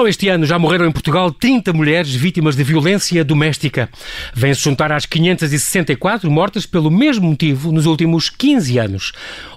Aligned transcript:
Só 0.00 0.08
este 0.08 0.30
ano 0.30 0.46
já 0.46 0.58
morreram 0.58 0.86
em 0.86 0.90
Portugal 0.90 1.30
30 1.30 1.74
mulheres 1.74 2.14
vítimas 2.14 2.56
de 2.56 2.64
violência 2.64 3.22
doméstica. 3.22 3.86
Vem-se 4.32 4.62
juntar 4.62 4.90
às 4.90 5.04
564 5.04 6.30
mortas 6.30 6.64
pelo 6.64 6.90
mesmo 6.90 7.28
motivo 7.28 7.70
nos 7.70 7.84
últimos 7.84 8.30
15 8.30 8.78
anos. 8.78 9.12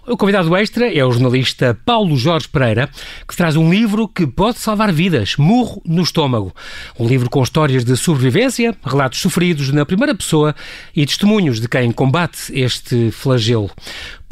O 0.06 0.18
convidado 0.18 0.54
extra 0.58 0.94
é 0.94 1.06
o 1.06 1.14
jornalista 1.14 1.80
Paulo 1.86 2.18
Jorge 2.18 2.50
Pereira, 2.50 2.90
que 3.26 3.38
traz 3.38 3.56
um 3.56 3.72
livro 3.72 4.06
que 4.06 4.28
pode 4.28 4.60
salvar 4.60 4.92
vidas, 4.92 5.38
Murro 5.38 5.82
no 5.86 6.04
Estômago. 6.04 6.54
Um 7.00 7.08
livro 7.08 7.30
com 7.30 7.42
histórias 7.42 7.86
de 7.86 7.96
sobrevivência, 7.96 8.76
relatos 8.84 9.22
sofridos 9.22 9.72
na 9.72 9.86
primeira 9.86 10.14
pessoa 10.14 10.54
e 10.94 11.06
testemunhos 11.06 11.62
de 11.62 11.70
quem 11.70 11.90
combate 11.90 12.52
este 12.54 13.12
flagelo. 13.12 13.72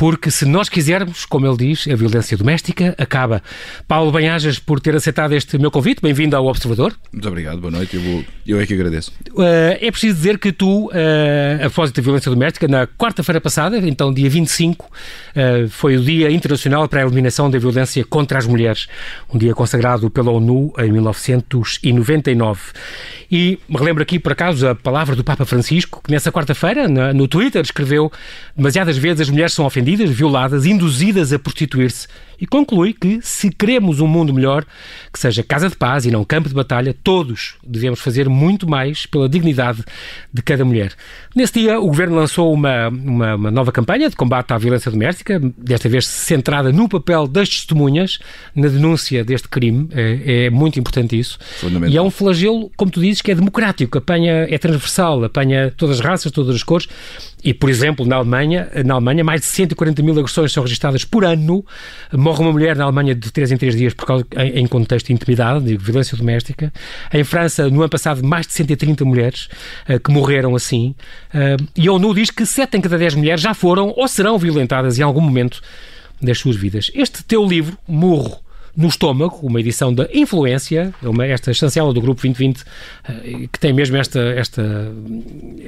Porque 0.01 0.31
se 0.31 0.45
nós 0.45 0.67
quisermos, 0.67 1.25
como 1.27 1.45
ele 1.45 1.57
diz, 1.57 1.87
a 1.87 1.95
violência 1.95 2.35
doméstica 2.35 2.95
acaba. 2.97 3.43
Paulo 3.87 4.11
Banhajas, 4.11 4.57
por 4.57 4.79
ter 4.79 4.95
aceitado 4.95 5.33
este 5.33 5.59
meu 5.59 5.69
convite, 5.69 6.01
bem-vindo 6.01 6.35
ao 6.35 6.47
Observador. 6.47 6.95
Muito 7.13 7.27
obrigado, 7.27 7.59
boa 7.61 7.69
noite, 7.69 7.97
eu, 7.97 8.01
vou, 8.01 8.25
eu 8.47 8.59
é 8.59 8.65
que 8.65 8.73
agradeço. 8.73 9.11
Uh, 9.29 9.77
é 9.79 9.91
preciso 9.91 10.15
dizer 10.15 10.39
que 10.39 10.51
tu, 10.51 10.87
uh, 10.87 10.89
a 11.57 11.69
propósito 11.69 11.97
da 11.97 12.01
violência 12.01 12.31
doméstica, 12.31 12.67
na 12.67 12.87
quarta-feira 12.87 13.39
passada, 13.39 13.77
então 13.77 14.11
dia 14.11 14.27
25, 14.27 14.87
uh, 14.87 15.69
foi 15.69 15.97
o 15.97 16.01
Dia 16.01 16.31
Internacional 16.31 16.89
para 16.89 17.01
a 17.01 17.03
Eliminação 17.03 17.47
da 17.51 17.59
Violência 17.59 18.03
contra 18.03 18.39
as 18.39 18.47
Mulheres, 18.47 18.87
um 19.31 19.37
dia 19.37 19.53
consagrado 19.53 20.09
pela 20.09 20.31
ONU 20.31 20.73
em 20.79 20.91
1999. 20.91 22.59
E 23.31 23.59
me 23.69 23.77
relembro 23.77 24.01
aqui, 24.01 24.19
por 24.19 24.31
acaso, 24.33 24.67
a 24.67 24.75
palavra 24.75 25.15
do 25.15 25.23
Papa 25.23 25.45
Francisco, 25.45 26.01
que 26.03 26.11
nessa 26.11 26.31
quarta-feira, 26.31 26.87
no 27.13 27.27
Twitter, 27.29 27.61
escreveu 27.61 28.11
demasiadas 28.57 28.97
vezes 28.97 29.21
as 29.21 29.29
mulheres 29.29 29.53
são 29.53 29.63
ofendidas, 29.65 29.90
violadas, 29.95 30.65
induzidas 30.65 31.33
a 31.33 31.39
prostituir-se 31.39 32.07
e 32.41 32.47
conclui 32.47 32.91
que, 32.91 33.19
se 33.21 33.51
queremos 33.51 33.99
um 33.99 34.07
mundo 34.07 34.33
melhor, 34.33 34.65
que 35.13 35.19
seja 35.19 35.43
casa 35.43 35.69
de 35.69 35.75
paz 35.75 36.07
e 36.07 36.11
não 36.11 36.25
campo 36.25 36.49
de 36.49 36.55
batalha, 36.55 36.95
todos 37.03 37.53
devemos 37.63 37.99
fazer 37.99 38.27
muito 38.27 38.67
mais 38.67 39.05
pela 39.05 39.29
dignidade 39.29 39.83
de 40.33 40.41
cada 40.41 40.65
mulher. 40.65 40.91
Nesse 41.35 41.59
dia, 41.59 41.79
o 41.79 41.85
Governo 41.85 42.15
lançou 42.15 42.51
uma, 42.51 42.87
uma, 42.87 43.35
uma 43.35 43.51
nova 43.51 43.71
campanha 43.71 44.09
de 44.09 44.15
combate 44.15 44.51
à 44.51 44.57
violência 44.57 44.89
doméstica, 44.89 45.39
desta 45.55 45.87
vez 45.87 46.07
centrada 46.07 46.71
no 46.71 46.89
papel 46.89 47.27
das 47.27 47.47
testemunhas, 47.47 48.17
na 48.55 48.67
denúncia 48.67 49.23
deste 49.23 49.47
crime. 49.47 49.87
É, 49.91 50.45
é 50.45 50.49
muito 50.49 50.79
importante 50.79 51.17
isso. 51.17 51.37
E 51.87 51.95
é 51.95 52.01
um 52.01 52.09
flagelo, 52.09 52.71
como 52.75 52.89
tu 52.89 52.99
dizes, 52.99 53.21
que 53.21 53.31
é 53.31 53.35
democrático, 53.35 53.99
apanha, 53.99 54.47
é 54.49 54.57
transversal, 54.57 55.23
apanha 55.23 55.71
todas 55.77 55.99
as 55.99 56.03
raças, 56.03 56.31
todas 56.31 56.55
as 56.55 56.63
cores. 56.63 56.87
E, 57.43 57.53
por 57.53 57.69
exemplo, 57.69 58.05
na 58.05 58.17
Alemanha, 58.17 58.69
na 58.85 58.95
Alemanha 58.95 59.23
mais 59.23 59.41
de 59.41 59.47
140 59.47 60.01
mil 60.03 60.17
agressões 60.17 60.51
são 60.51 60.63
registradas 60.63 61.03
por 61.03 61.25
ano. 61.25 61.65
Morre 62.13 62.41
uma 62.41 62.51
mulher 62.51 62.75
na 62.75 62.83
Alemanha 62.83 63.15
de 63.15 63.31
3 63.31 63.51
em 63.53 63.57
3 63.57 63.75
dias 63.75 63.93
por 63.93 64.05
causa, 64.05 64.25
em, 64.37 64.59
em 64.59 64.67
contexto 64.67 65.07
de 65.07 65.13
intimidade, 65.13 65.65
de 65.65 65.77
violência 65.77 66.17
doméstica. 66.17 66.71
Em 67.13 67.23
França, 67.23 67.69
no 67.69 67.81
ano 67.81 67.89
passado, 67.89 68.23
mais 68.23 68.45
de 68.45 68.53
130 68.53 69.03
mulheres 69.05 69.49
uh, 69.89 69.99
que 69.99 70.11
morreram 70.11 70.55
assim. 70.55 70.95
Uh, 71.33 71.67
e 71.75 71.87
a 71.87 71.91
ONU 71.91 72.13
diz 72.13 72.29
que 72.29 72.45
7 72.45 72.77
em 72.77 72.81
cada 72.81 72.97
10 72.97 73.15
mulheres 73.15 73.41
já 73.41 73.53
foram 73.53 73.93
ou 73.95 74.07
serão 74.07 74.37
violentadas 74.37 74.99
em 74.99 75.03
algum 75.03 75.21
momento 75.21 75.61
das 76.21 76.37
suas 76.37 76.55
vidas. 76.55 76.91
Este 76.93 77.23
teu 77.23 77.45
livro, 77.45 77.77
Morro, 77.87 78.39
no 78.75 78.87
estômago, 78.87 79.39
uma 79.43 79.59
edição 79.59 79.93
da 79.93 80.07
Influência, 80.13 80.93
uma, 81.01 81.25
esta 81.25 81.53
chancela 81.53 81.93
do 81.93 82.01
Grupo 82.01 82.21
2020, 82.21 82.63
eh, 83.03 83.47
que 83.51 83.59
tem 83.59 83.73
mesmo 83.73 83.97
esta, 83.97 84.19
esta, 84.19 84.63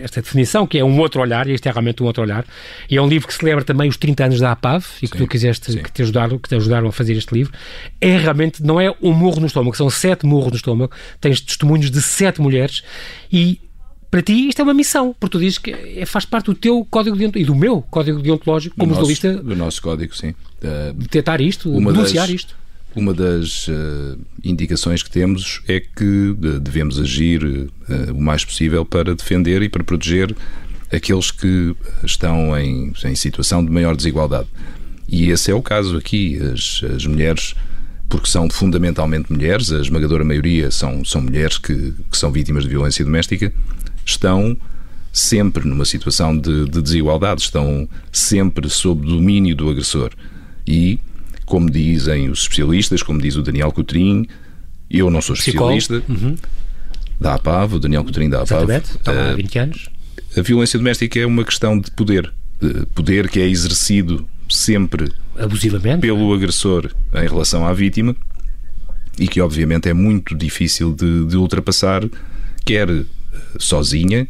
esta 0.02 0.22
definição, 0.22 0.66
que 0.66 0.78
é 0.78 0.84
um 0.84 0.98
outro 1.00 1.22
olhar, 1.22 1.48
e 1.48 1.52
este 1.52 1.68
é 1.68 1.72
realmente 1.72 2.02
um 2.02 2.06
outro 2.06 2.24
olhar, 2.24 2.46
e 2.90 2.98
é 2.98 3.02
um 3.02 3.08
livro 3.08 3.28
que 3.28 3.34
celebra 3.34 3.64
também 3.64 3.90
os 3.90 3.98
30 3.98 4.26
anos 4.26 4.40
da 4.40 4.52
APAV, 4.52 4.86
e 5.02 5.08
que 5.08 5.18
sim, 5.18 5.24
tu 5.24 5.28
quiseste, 5.28 5.78
que 5.78 5.92
te, 5.92 6.02
ajudaram, 6.02 6.38
que 6.38 6.48
te 6.48 6.56
ajudaram 6.56 6.88
a 6.88 6.92
fazer 6.92 7.14
este 7.14 7.34
livro, 7.34 7.54
é 8.00 8.18
realmente, 8.18 8.64
não 8.64 8.80
é 8.80 8.94
um 9.02 9.12
murro 9.12 9.40
no 9.40 9.48
estômago, 9.48 9.76
são 9.76 9.90
sete 9.90 10.26
murros 10.26 10.52
no 10.52 10.58
estômago, 10.58 10.94
tens 11.20 11.42
testemunhos 11.42 11.92
de 11.92 12.02
sete 12.02 12.42
mulheres, 12.42 12.84
e 13.32 13.60
para 14.10 14.22
ti 14.22 14.48
isto 14.48 14.60
é 14.60 14.64
uma 14.64 14.76
missão, 14.76 15.16
porque 15.20 15.38
tu 15.38 15.40
dizes 15.40 15.58
que 15.58 15.72
é, 15.72 16.06
faz 16.06 16.24
parte 16.24 16.46
do 16.46 16.54
teu 16.54 16.86
código 16.86 17.18
deontológico 17.18 17.52
e 17.52 17.54
do 17.54 17.56
meu 17.60 17.82
código 17.82 18.22
deontológico 18.22 18.76
como 18.78 18.94
jornalista. 18.94 19.34
Do 19.34 19.56
nosso 19.56 19.82
código, 19.82 20.16
sim. 20.16 20.30
Uh, 20.30 20.94
detectar 20.94 21.42
isto, 21.42 21.72
denunciar 21.72 22.30
isto. 22.30 22.56
Uma 22.96 23.14
das 23.14 23.68
uh, 23.68 24.20
indicações 24.44 25.02
que 25.02 25.10
temos 25.10 25.62
é 25.68 25.80
que 25.80 26.36
devemos 26.62 27.00
agir 27.00 27.44
uh, 27.44 28.14
o 28.14 28.22
mais 28.22 28.46
possível 28.46 28.86
para 28.86 29.16
defender 29.16 29.64
e 29.64 29.70
para 29.70 29.84
proteger 29.84 30.36
aqueles 30.92 31.32
que 31.32 31.76
estão 32.04 32.58
em, 32.58 32.94
em 33.04 33.16
situação 33.16 33.66
de 33.66 33.72
maior 33.72 33.96
desigualdade. 33.96 34.48
E 35.08 35.30
esse 35.32 35.50
é 35.50 35.56
o 35.56 35.62
caso 35.62 35.98
aqui. 35.98 36.40
As, 36.54 36.82
as, 36.96 37.06
mulheres, 37.06 37.56
porque 38.08 38.30
são 38.30 38.48
fundamentalmente 38.50 39.32
mulheres, 39.32 39.72
a 39.72 39.80
esmagadora 39.80 40.24
maioria 40.24 40.70
são, 40.70 41.04
são 41.04 41.22
mulheres 41.22 41.58
que, 41.58 41.94
que 42.12 42.18
são 42.18 42.32
vítimas 42.32 42.64
de 42.64 42.70
violência 42.70 43.04
doméstica, 43.04 43.52
estão 44.06 44.56
sempre 45.12 45.68
numa 45.68 45.86
situação 45.86 46.38
de, 46.38 46.66
de 46.66 46.82
desigualdade, 46.82 47.42
estão 47.42 47.88
sempre 48.12 48.70
sob 48.70 49.06
domínio 49.06 49.56
do 49.56 49.70
agressor. 49.70 50.12
E 50.66 51.00
como 51.54 51.70
dizem 51.70 52.32
os 52.32 52.42
especialistas, 52.42 53.04
como 53.04 53.22
diz 53.22 53.36
o 53.36 53.44
Daniel 53.44 53.72
Coutrinho, 53.72 54.26
eu 54.90 55.12
não 55.12 55.22
sou 55.22 55.36
especialista, 55.36 56.02
uhum. 56.10 56.36
da 57.22 57.36
APAV, 57.36 57.76
o 57.76 57.80
Daniel 57.80 58.04
Coutrinho 58.04 58.32
da 58.32 58.42
APAV. 58.42 58.64
Exatamente, 58.64 58.98
há 59.06 59.36
20 59.36 59.60
anos. 59.60 59.90
A 60.36 60.42
violência 60.42 60.80
doméstica 60.80 61.20
é 61.20 61.28
uma 61.28 61.44
questão 61.46 61.78
de 61.78 61.92
poder. 61.92 62.34
De 62.60 62.88
poder 62.96 63.30
que 63.30 63.40
é 63.40 63.48
exercido 63.48 64.28
sempre 64.50 65.12
abusivamente 65.38 66.02
pelo 66.02 66.34
agressor 66.34 66.90
em 67.14 67.28
relação 67.28 67.68
à 67.68 67.72
vítima 67.72 68.16
e 69.20 69.28
que 69.28 69.40
obviamente 69.40 69.88
é 69.88 69.94
muito 69.94 70.36
difícil 70.36 70.92
de, 70.92 71.28
de 71.28 71.38
ultrapassar, 71.38 72.02
quer 72.66 72.90
eh, 72.90 73.06
sozinha, 73.60 74.28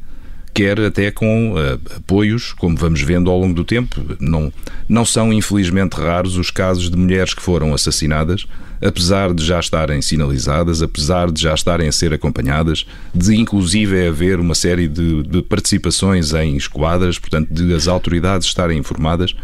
quer 0.53 0.79
até 0.79 1.09
com 1.09 1.53
uh, 1.53 1.79
apoios, 1.97 2.53
como 2.53 2.77
vamos 2.77 3.01
vendo 3.01 3.29
ao 3.29 3.39
longo 3.39 3.53
do 3.53 3.63
tempo. 3.63 3.99
Não, 4.19 4.53
não 4.87 5.03
são, 5.03 5.33
infelizmente, 5.33 5.93
raros 5.93 6.37
os 6.37 6.51
casos 6.51 6.89
de 6.89 6.97
mulheres 6.97 7.33
que 7.33 7.41
foram 7.41 7.73
assassinadas, 7.73 8.45
apesar 8.81 9.33
de 9.33 9.43
já 9.45 9.59
estarem 9.59 10.01
sinalizadas, 10.01 10.81
apesar 10.81 11.31
de 11.31 11.41
já 11.41 11.53
estarem 11.53 11.87
a 11.87 11.91
ser 11.91 12.13
acompanhadas, 12.13 12.85
de 13.13 13.35
inclusive 13.35 14.07
haver 14.07 14.39
uma 14.39 14.55
série 14.55 14.87
de, 14.87 15.23
de 15.23 15.41
participações 15.41 16.33
em 16.33 16.55
esquadras, 16.55 17.17
portanto, 17.17 17.51
de 17.51 17.73
as 17.73 17.87
autoridades 17.87 18.47
estarem 18.47 18.77
informadas. 18.77 19.35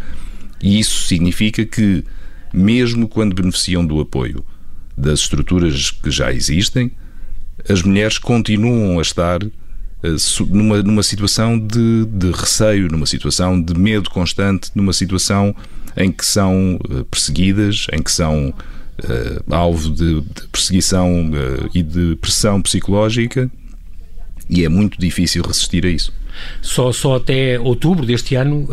E 0.62 0.78
isso 0.78 1.06
significa 1.06 1.64
que, 1.64 2.04
mesmo 2.52 3.08
quando 3.08 3.34
beneficiam 3.34 3.84
do 3.84 4.00
apoio 4.00 4.44
das 4.96 5.20
estruturas 5.20 5.90
que 5.90 6.10
já 6.10 6.32
existem, 6.32 6.92
as 7.68 7.82
mulheres 7.82 8.18
continuam 8.18 8.98
a 8.98 9.02
estar 9.02 9.42
eh, 9.42 9.50
numa, 10.48 10.82
numa 10.82 11.02
situação 11.02 11.58
de, 11.58 12.06
de 12.06 12.30
receio, 12.30 12.88
numa 12.88 13.06
situação 13.06 13.60
de 13.60 13.74
medo 13.74 14.08
constante, 14.10 14.70
numa 14.74 14.92
situação 14.92 15.54
em 15.96 16.10
que 16.10 16.24
são 16.24 16.78
eh, 16.90 17.04
perseguidas, 17.10 17.86
em 17.92 18.02
que 18.02 18.12
são 18.12 18.48
uh, 18.48 19.54
alvo 19.54 19.90
de, 19.90 20.20
de 20.20 20.48
perseguição 20.50 21.30
uh, 21.30 21.70
e 21.74 21.82
de 21.82 22.16
pressão 22.16 22.62
psicológica, 22.62 23.50
e 24.48 24.64
é 24.64 24.68
muito 24.68 24.98
difícil 24.98 25.42
resistir 25.42 25.84
a 25.84 25.90
isso. 25.90 26.12
Só, 26.60 26.92
só 26.92 27.16
até 27.16 27.58
outubro 27.58 28.04
deste 28.06 28.34
ano, 28.34 28.68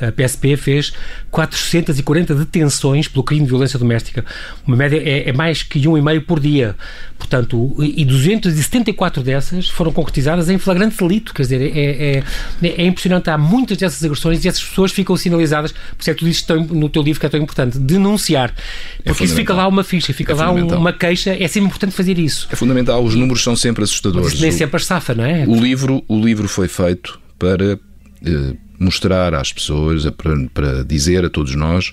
a 0.00 0.12
PSP 0.12 0.56
fez 0.56 0.92
440 1.30 2.34
detenções 2.34 3.08
pelo 3.08 3.24
crime 3.24 3.42
de 3.42 3.48
violência 3.48 3.78
doméstica. 3.78 4.24
Uma 4.66 4.76
média 4.76 4.96
é, 5.02 5.28
é 5.28 5.32
mais 5.32 5.62
que 5.62 5.86
um 5.88 5.96
e 5.96 6.02
meio 6.02 6.22
por 6.22 6.38
dia. 6.38 6.76
Portanto, 7.18 7.74
e 7.80 8.04
274 8.04 9.22
dessas 9.22 9.68
foram 9.68 9.92
concretizadas 9.92 10.48
em 10.50 10.58
flagrante 10.58 10.96
delito. 10.96 11.32
Quer 11.32 11.42
dizer, 11.42 11.62
é, 11.76 12.22
é, 12.62 12.82
é 12.82 12.84
impressionante. 12.84 13.30
Há 13.30 13.38
muitas 13.38 13.76
dessas 13.78 14.02
agressões 14.04 14.44
e 14.44 14.48
essas 14.48 14.62
pessoas 14.62 14.92
ficam 14.92 15.16
sinalizadas. 15.16 15.72
Por 15.72 16.00
isso 16.00 16.10
é 16.10 16.14
que 16.14 16.20
tu 16.20 16.24
dizes 16.26 16.46
no 16.70 16.88
teu 16.88 17.02
livro 17.02 17.20
que 17.20 17.26
é 17.26 17.28
tão 17.28 17.40
importante, 17.40 17.78
denunciar. 17.78 18.54
É 19.00 19.04
Porque 19.04 19.22
é 19.22 19.26
isso 19.26 19.34
fica 19.34 19.54
lá 19.54 19.66
uma 19.66 19.84
ficha, 19.84 20.12
fica 20.12 20.32
é 20.32 20.36
lá 20.36 20.50
uma 20.50 20.92
queixa. 20.92 21.30
É 21.30 21.48
sempre 21.48 21.68
importante 21.68 21.94
fazer 21.94 22.18
isso. 22.18 22.48
É 22.50 22.56
fundamental. 22.56 23.02
Os 23.02 23.14
números 23.14 23.42
são 23.42 23.56
sempre 23.56 23.84
assustadores. 23.84 24.32
Mas 24.32 24.40
nem 24.40 24.50
sempre 24.50 24.76
as 24.76 24.84
safa, 24.84 25.14
não 25.14 25.24
é? 25.24 25.44
O 25.46 25.54
livro, 25.54 26.02
o 26.08 26.20
livro 26.20 26.48
foi 26.48 26.68
feito 26.68 27.01
para 27.42 27.76
eh, 28.24 28.54
mostrar 28.78 29.34
às 29.34 29.52
pessoas, 29.52 30.08
para, 30.10 30.48
para 30.54 30.84
dizer 30.84 31.24
a 31.24 31.28
todos 31.28 31.56
nós 31.56 31.92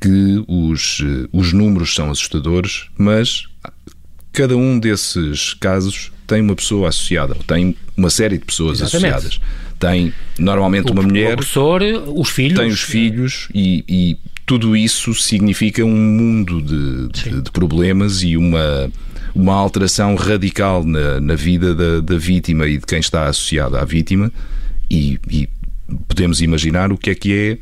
que 0.00 0.44
os, 0.48 1.00
eh, 1.04 1.28
os 1.32 1.52
números 1.52 1.94
são 1.94 2.10
assustadores, 2.10 2.86
mas 2.98 3.44
cada 4.32 4.56
um 4.56 4.76
desses 4.76 5.54
casos 5.54 6.10
tem 6.26 6.40
uma 6.40 6.56
pessoa 6.56 6.88
associada, 6.88 7.36
tem 7.46 7.76
uma 7.96 8.10
série 8.10 8.38
de 8.38 8.44
pessoas 8.44 8.80
Exatamente. 8.80 9.14
associadas. 9.14 9.40
Tem 9.78 10.12
normalmente 10.36 10.90
o, 10.90 10.92
uma 10.92 11.02
mulher. 11.02 11.34
O 11.34 11.36
professor, 11.36 11.80
os 12.16 12.28
filhos. 12.30 12.58
Tem 12.58 12.68
os 12.68 12.80
filhos 12.80 13.48
e, 13.54 13.84
e 13.88 14.16
tudo 14.44 14.76
isso 14.76 15.14
significa 15.14 15.84
um 15.84 15.96
mundo 15.96 16.60
de, 16.60 17.08
de, 17.08 17.42
de, 17.42 17.50
problemas 17.52 18.24
e 18.24 18.36
uma, 18.36 18.90
uma 19.32 19.54
alteração 19.54 20.16
radical 20.16 20.82
na, 20.82 21.20
na 21.20 21.36
vida 21.36 21.72
da, 21.72 22.00
da 22.00 22.18
vítima 22.18 22.66
e 22.66 22.78
de 22.78 22.84
quem 22.84 22.98
está 22.98 23.28
associado 23.28 23.76
à 23.76 23.84
vítima. 23.84 24.32
E, 24.90 25.18
e 25.30 25.48
podemos 26.06 26.40
imaginar 26.40 26.92
o 26.92 26.98
que 26.98 27.10
é 27.10 27.14
que 27.14 27.32
é 27.32 27.58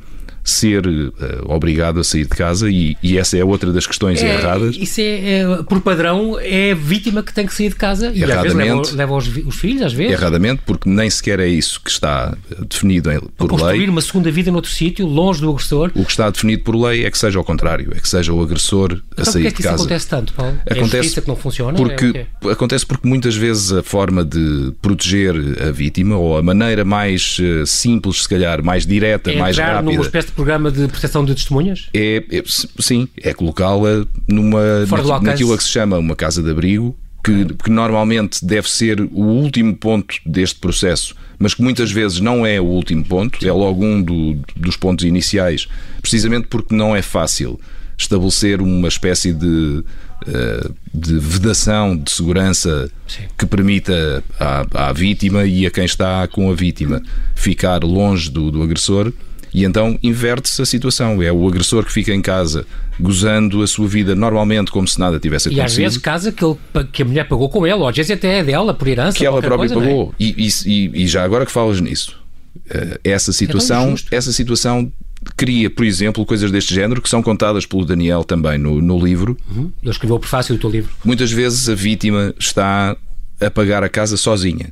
ser 0.46 0.86
uh, 0.86 1.12
obrigado 1.46 1.98
a 1.98 2.04
sair 2.04 2.22
de 2.22 2.30
casa 2.30 2.70
e, 2.70 2.96
e, 3.02 3.18
essa 3.18 3.36
é 3.36 3.44
outra 3.44 3.72
das 3.72 3.86
questões 3.86 4.22
é, 4.22 4.34
erradas. 4.34 4.76
Isso 4.78 5.00
é, 5.00 5.40
é, 5.40 5.62
por 5.64 5.80
padrão, 5.80 6.38
é 6.38 6.70
a 6.70 6.74
vítima 6.74 7.22
que 7.22 7.34
tem 7.34 7.46
que 7.46 7.54
sair 7.54 7.68
de 7.68 7.74
casa 7.74 8.12
e 8.14 8.22
às 8.22 8.42
vezes 8.42 8.56
leva, 8.56 8.82
leva 8.92 9.14
os, 9.14 9.26
os, 9.26 9.56
filhos, 9.56 9.82
às 9.82 9.92
vezes. 9.92 10.12
Erradamente, 10.12 10.62
porque 10.64 10.88
nem 10.88 11.10
sequer 11.10 11.40
é 11.40 11.48
isso 11.48 11.80
que 11.82 11.90
está 11.90 12.36
definido 12.68 13.10
em, 13.10 13.18
por 13.18 13.48
construir 13.48 13.48
lei. 13.48 13.58
construir 13.58 13.90
uma 13.90 14.00
segunda 14.00 14.30
vida 14.30 14.52
noutro 14.52 14.70
sítio, 14.70 15.06
longe 15.06 15.40
do 15.40 15.50
agressor. 15.50 15.90
O 15.94 16.04
que 16.04 16.10
está 16.10 16.30
definido 16.30 16.62
por 16.62 16.76
lei 16.76 17.04
é 17.04 17.10
que 17.10 17.18
seja 17.18 17.38
ao 17.38 17.44
contrário, 17.44 17.90
é 17.94 18.00
que 18.00 18.08
seja 18.08 18.32
o 18.32 18.40
agressor 18.40 18.92
a 18.92 19.22
então, 19.22 19.32
sair 19.32 19.46
é 19.46 19.50
que 19.50 19.56
de 19.56 19.62
casa. 19.64 19.74
Isso 19.74 19.84
acontece 19.84 20.08
tanto, 20.08 20.32
Paulo? 20.32 20.56
É 20.64 20.74
acontece 20.74 21.18
é 21.18 21.22
que 21.22 21.28
não 21.28 21.36
funciona? 21.36 21.76
Porque, 21.76 22.26
é 22.44 22.50
acontece 22.50 22.86
porque 22.86 23.08
muitas 23.08 23.34
vezes 23.34 23.72
a 23.72 23.82
forma 23.82 24.24
de 24.24 24.72
proteger 24.80 25.34
a 25.60 25.72
vítima 25.72 26.16
ou 26.16 26.36
a 26.36 26.42
maneira 26.42 26.84
mais 26.84 27.38
uh, 27.40 27.66
simples, 27.66 28.22
se 28.22 28.28
calhar, 28.28 28.62
mais 28.62 28.86
direta, 28.86 29.32
é 29.32 29.36
mais 29.36 29.58
rápida. 29.58 30.35
Programa 30.36 30.70
de 30.70 30.86
proteção 30.86 31.24
de 31.24 31.34
testemunhas? 31.34 31.88
É, 31.92 32.22
é 32.30 32.42
sim, 32.78 33.08
é 33.20 33.34
colocá-la 33.34 34.06
numa 34.28 34.86
na, 34.86 35.20
naquilo 35.20 35.56
que 35.56 35.64
se 35.64 35.70
chama 35.70 35.98
uma 35.98 36.14
casa 36.14 36.42
de 36.42 36.50
abrigo, 36.50 36.96
que, 37.24 37.44
que, 37.54 37.70
normalmente 37.70 38.44
deve 38.44 38.70
ser 38.70 39.00
o 39.00 39.22
último 39.22 39.74
ponto 39.74 40.14
deste 40.24 40.60
processo, 40.60 41.16
mas 41.38 41.54
que 41.54 41.62
muitas 41.62 41.90
vezes 41.90 42.20
não 42.20 42.46
é 42.46 42.60
o 42.60 42.64
último 42.64 43.04
ponto, 43.04 43.44
é 43.44 43.50
logo 43.50 43.84
um 43.84 44.00
do, 44.00 44.38
dos 44.54 44.76
pontos 44.76 45.04
iniciais, 45.04 45.66
precisamente 46.00 46.46
porque 46.46 46.72
não 46.72 46.94
é 46.94 47.02
fácil 47.02 47.58
estabelecer 47.98 48.60
uma 48.60 48.88
espécie 48.88 49.32
de, 49.32 49.82
eh, 50.26 50.70
de 50.94 51.18
vedação 51.18 51.96
de 51.96 52.10
segurança 52.10 52.90
Sim. 53.06 53.22
que 53.38 53.46
permita 53.46 54.22
à, 54.38 54.88
à, 54.88 54.92
vítima 54.92 55.44
e 55.44 55.66
a 55.66 55.70
quem 55.70 55.84
está 55.84 56.28
com 56.28 56.50
a 56.50 56.54
vítima 56.54 57.02
ficar 57.34 57.82
longe 57.82 58.30
do, 58.30 58.50
do 58.50 58.62
agressor. 58.62 59.12
E 59.56 59.64
então 59.64 59.98
inverte-se 60.02 60.60
a 60.60 60.66
situação. 60.66 61.22
É 61.22 61.32
o 61.32 61.48
agressor 61.48 61.82
que 61.82 61.90
fica 61.90 62.12
em 62.12 62.20
casa 62.20 62.66
gozando 63.00 63.62
a 63.62 63.66
sua 63.66 63.88
vida 63.88 64.14
normalmente 64.14 64.70
como 64.70 64.86
se 64.86 65.00
nada 65.00 65.18
tivesse 65.18 65.48
acontecido. 65.48 65.62
E 65.62 65.64
às 65.64 65.74
vezes 65.74 65.96
casa 65.96 66.30
que, 66.30 66.44
ele, 66.44 66.58
que 66.92 67.00
a 67.00 67.04
mulher 67.06 67.26
pagou 67.26 67.48
com 67.48 67.66
ele, 67.66 67.76
ou 67.76 67.88
às 67.88 67.96
vezes 67.96 68.10
até 68.10 68.40
é 68.40 68.44
dela, 68.44 68.74
por 68.74 68.86
herança. 68.86 69.16
Que 69.16 69.24
ela 69.24 69.40
própria 69.40 69.56
coisa, 69.56 69.74
pagou. 69.74 70.14
É? 70.20 70.22
E, 70.22 70.48
e, 70.66 71.02
e, 71.04 71.06
já 71.06 71.24
agora 71.24 71.46
que 71.46 71.50
falas 71.50 71.80
nisso, 71.80 72.20
eh, 72.68 73.00
essa 73.02 73.32
situação, 73.32 73.94
é 74.10 74.16
essa 74.16 74.30
situação 74.30 74.92
cria, 75.34 75.70
por 75.70 75.86
exemplo, 75.86 76.26
coisas 76.26 76.50
deste 76.50 76.74
género 76.74 77.00
que 77.00 77.08
são 77.08 77.22
contadas 77.22 77.64
pelo 77.64 77.86
Daniel 77.86 78.24
também 78.24 78.58
no, 78.58 78.82
no 78.82 79.02
livro. 79.02 79.38
Uhum. 79.50 79.72
Ele 79.82 79.90
escreveu 79.90 80.16
o 80.16 80.20
prefácio 80.20 80.54
do 80.54 80.60
teu 80.60 80.68
livro. 80.68 80.90
Muitas 81.02 81.32
vezes 81.32 81.66
a 81.66 81.74
vítima 81.74 82.34
está 82.38 82.94
a 83.40 83.50
pagar 83.50 83.82
a 83.82 83.88
casa 83.88 84.18
sozinha. 84.18 84.70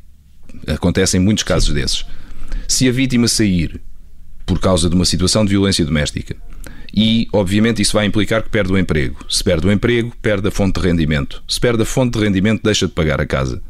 Acontecem 0.67 1.19
muitos 1.19 1.43
casos 1.43 1.69
Sim. 1.69 1.75
desses. 1.75 2.05
Se 2.69 2.87
a 2.87 2.93
vítima 2.93 3.27
sair 3.27 3.81
por 4.47 4.61
causa 4.61 4.89
de 4.89 4.95
uma 4.95 5.05
situação 5.05 5.45
de 5.45 5.51
violência 5.51 5.85
doméstica 5.85 6.37
e, 6.97 7.29
obviamente, 7.33 7.83
isso 7.83 7.93
vai 7.93 8.07
implicar 8.07 8.43
que 8.43 8.49
perde 8.49 8.73
o 8.73 8.79
emprego. 8.79 9.17
Se 9.29 9.43
perde 9.43 9.67
o 9.67 9.73
emprego, 9.73 10.13
perde 10.23 10.47
a 10.47 10.51
fonte 10.51 10.81
de 10.81 10.87
rendimento. 10.87 11.43
Se 11.49 11.59
perde 11.59 11.83
a 11.83 11.85
fonte 11.85 12.17
de 12.17 12.25
rendimento, 12.25 12.63
deixa 12.63 12.87
de 12.87 12.93
pagar 12.93 13.21
a 13.21 13.27
casa. 13.27 13.61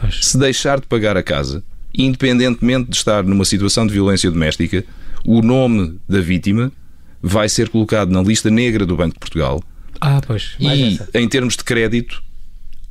Pois. 0.00 0.24
Se 0.26 0.36
deixar 0.36 0.80
de 0.80 0.86
pagar 0.88 1.16
a 1.16 1.22
casa, 1.22 1.62
independentemente 1.96 2.90
de 2.90 2.96
estar 2.96 3.22
numa 3.22 3.44
situação 3.44 3.86
de 3.86 3.92
violência 3.92 4.28
doméstica, 4.28 4.84
o 5.24 5.40
nome 5.40 6.00
da 6.08 6.20
vítima 6.20 6.72
vai 7.22 7.48
ser 7.48 7.68
colocado 7.68 8.10
na 8.10 8.20
lista 8.20 8.50
negra 8.50 8.84
do 8.84 8.96
Banco 8.96 9.14
de 9.14 9.20
Portugal. 9.20 9.62
Ah, 10.00 10.20
pois. 10.26 10.56
e 10.58 10.94
essa. 10.94 11.08
em 11.14 11.28
termos 11.28 11.56
de 11.56 11.62
crédito, 11.62 12.24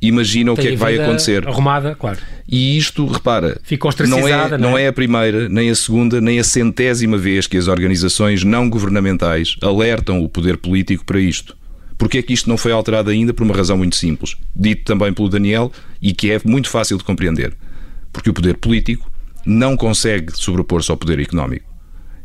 imagina 0.08 0.52
o 0.52 0.56
que 0.56 0.68
é 0.68 0.70
que 0.70 0.76
vai 0.76 0.98
acontecer. 0.98 1.46
Arrumada, 1.46 1.94
claro. 1.94 2.18
E 2.48 2.76
isto, 2.76 3.06
repara, 3.06 3.60
não 4.08 4.28
é, 4.28 4.48
não, 4.50 4.58
não 4.58 4.78
é? 4.78 4.84
é 4.84 4.88
a 4.88 4.92
primeira, 4.92 5.48
nem 5.48 5.70
a 5.70 5.74
segunda, 5.74 6.20
nem 6.20 6.38
a 6.38 6.44
centésima 6.44 7.16
vez 7.16 7.46
que 7.46 7.56
as 7.56 7.68
organizações 7.68 8.44
não 8.44 8.68
governamentais 8.68 9.56
alertam 9.62 10.22
o 10.22 10.28
poder 10.28 10.58
político 10.58 11.04
para 11.04 11.20
isto. 11.20 11.56
Porque 11.96 12.18
é 12.18 12.22
que 12.22 12.32
isto 12.32 12.48
não 12.48 12.56
foi 12.56 12.72
alterado 12.72 13.10
ainda? 13.10 13.32
Por 13.32 13.44
uma 13.44 13.54
razão 13.54 13.76
muito 13.76 13.96
simples, 13.96 14.36
dito 14.54 14.84
também 14.84 15.12
pelo 15.12 15.28
Daniel 15.28 15.72
e 16.02 16.12
que 16.12 16.30
é 16.30 16.40
muito 16.44 16.68
fácil 16.68 16.98
de 16.98 17.04
compreender. 17.04 17.54
Porque 18.12 18.30
o 18.30 18.34
poder 18.34 18.56
político 18.56 19.10
não 19.46 19.76
consegue 19.76 20.36
sobrepor-se 20.36 20.90
ao 20.90 20.96
poder 20.96 21.20
económico. 21.20 21.72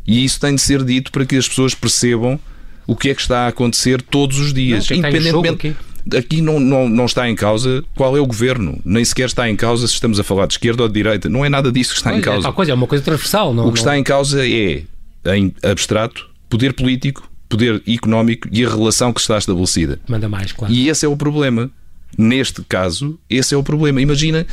E 0.06 0.24
isso 0.24 0.40
tem 0.40 0.54
de 0.54 0.60
ser 0.60 0.82
dito 0.82 1.12
para 1.12 1.24
que 1.24 1.36
as 1.36 1.48
pessoas 1.48 1.74
percebam 1.74 2.38
o 2.86 2.96
que 2.96 3.10
é 3.10 3.14
que 3.14 3.20
está 3.20 3.44
a 3.44 3.48
acontecer 3.48 4.02
todos 4.02 4.38
os 4.40 4.52
dias, 4.52 4.88
não, 4.90 4.96
independentemente. 4.96 5.76
Aqui, 6.16 6.40
não, 6.40 6.58
não, 6.58 6.88
não 6.88 7.04
está 7.04 7.28
em 7.28 7.34
causa 7.34 7.84
qual 7.94 8.16
é 8.16 8.20
o 8.20 8.26
governo, 8.26 8.80
nem 8.84 9.04
sequer 9.04 9.26
está 9.26 9.48
em 9.48 9.56
causa 9.56 9.86
se 9.86 9.94
estamos 9.94 10.18
a 10.18 10.24
falar 10.24 10.46
de 10.46 10.54
esquerda 10.54 10.82
ou 10.82 10.88
de 10.88 10.94
direita. 10.94 11.28
Não 11.28 11.44
é 11.44 11.48
nada 11.48 11.70
disso 11.70 11.92
que 11.92 11.98
está 11.98 12.10
pois 12.10 12.20
em 12.20 12.24
causa. 12.24 12.48
É, 12.48 12.52
coisa, 12.52 12.72
é 12.72 12.74
uma 12.74 12.86
coisa 12.86 13.04
transversal. 13.04 13.54
Não, 13.54 13.66
o 13.66 13.72
que 13.72 13.78
está 13.78 13.98
em 13.98 14.02
causa 14.02 14.46
é, 14.46 14.84
em 15.26 15.54
abstrato, 15.62 16.28
poder 16.48 16.72
político, 16.72 17.30
poder 17.48 17.82
económico 17.86 18.48
e 18.50 18.64
a 18.64 18.68
relação 18.68 19.12
que 19.12 19.20
está 19.20 19.38
estabelecida. 19.38 19.98
Manda 20.08 20.28
mais, 20.28 20.52
claro. 20.52 20.72
E 20.72 20.88
esse 20.88 21.04
é 21.04 21.08
o 21.08 21.16
problema. 21.16 21.70
Neste 22.18 22.62
caso, 22.64 23.18
esse 23.28 23.54
é 23.54 23.56
o 23.56 23.62
problema. 23.62 24.00
Imagina, 24.00 24.46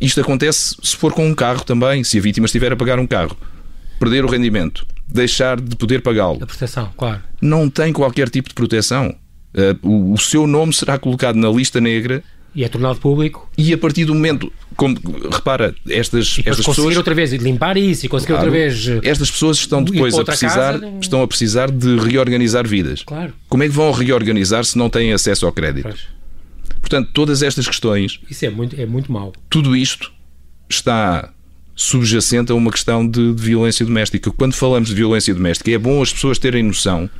isto 0.00 0.20
acontece 0.20 0.76
se 0.82 0.96
for 0.96 1.12
com 1.12 1.26
um 1.26 1.34
carro 1.34 1.64
também, 1.64 2.04
se 2.04 2.18
a 2.18 2.20
vítima 2.20 2.46
estiver 2.46 2.72
a 2.72 2.76
pagar 2.76 2.98
um 2.98 3.06
carro 3.06 3.36
perder 3.98 4.24
o 4.24 4.28
rendimento, 4.28 4.86
deixar 5.08 5.60
de 5.60 5.76
poder 5.76 6.02
pagá-lo. 6.02 6.38
A 6.42 6.46
proteção, 6.46 6.92
claro. 6.96 7.22
Não 7.40 7.68
tem 7.70 7.92
qualquer 7.92 8.28
tipo 8.28 8.48
de 8.48 8.54
proteção. 8.54 9.14
Uh, 9.54 9.88
o, 9.88 10.12
o 10.14 10.18
seu 10.18 10.46
nome 10.46 10.72
será 10.72 10.98
colocado 10.98 11.36
na 11.36 11.48
lista 11.48 11.80
negra 11.80 12.22
e 12.54 12.62
é 12.62 12.68
tornado 12.68 13.00
público. 13.00 13.50
E 13.58 13.72
a 13.72 13.78
partir 13.78 14.04
do 14.04 14.14
momento, 14.14 14.52
como 14.76 14.96
repara, 15.30 15.74
estas, 15.88 16.38
estas 16.38 16.64
conseguir 16.64 16.66
pessoas. 16.66 16.96
outra 16.96 17.14
vez, 17.14 17.32
limpar 17.32 17.76
isso 17.76 18.06
e 18.06 18.08
conseguir 18.08 18.34
claro, 18.34 18.46
outra 18.46 18.60
vez. 18.60 18.88
Eh, 18.88 19.00
estas 19.02 19.30
pessoas 19.30 19.56
estão 19.56 19.82
depois 19.82 20.16
a 20.16 20.24
precisar, 20.24 20.78
casa, 20.78 20.92
estão 21.00 21.22
a 21.22 21.26
precisar 21.26 21.70
de 21.70 21.98
reorganizar 21.98 22.66
vidas. 22.66 23.02
Claro. 23.02 23.32
Como 23.48 23.62
é 23.64 23.66
que 23.66 23.72
vão 23.72 23.90
reorganizar 23.90 24.64
se 24.64 24.78
não 24.78 24.88
têm 24.88 25.12
acesso 25.12 25.46
ao 25.46 25.52
crédito? 25.52 25.88
Pois. 25.88 26.06
Portanto, 26.80 27.10
todas 27.12 27.42
estas 27.42 27.66
questões. 27.66 28.20
Isso 28.30 28.44
é 28.46 28.50
muito, 28.50 28.80
é 28.80 28.86
muito 28.86 29.10
mau. 29.10 29.32
Tudo 29.50 29.74
isto 29.74 30.12
está 30.68 31.32
subjacente 31.74 32.52
a 32.52 32.54
uma 32.54 32.70
questão 32.70 33.06
de, 33.06 33.34
de, 33.34 33.42
violência 33.42 33.84
doméstica. 33.84 34.30
Quando 34.30 34.54
falamos 34.54 34.90
de 34.90 34.94
violência 34.94 35.34
doméstica, 35.34 35.72
é 35.72 35.78
bom 35.78 36.00
as 36.00 36.12
pessoas 36.12 36.38
terem 36.38 36.62
noção 36.62 37.10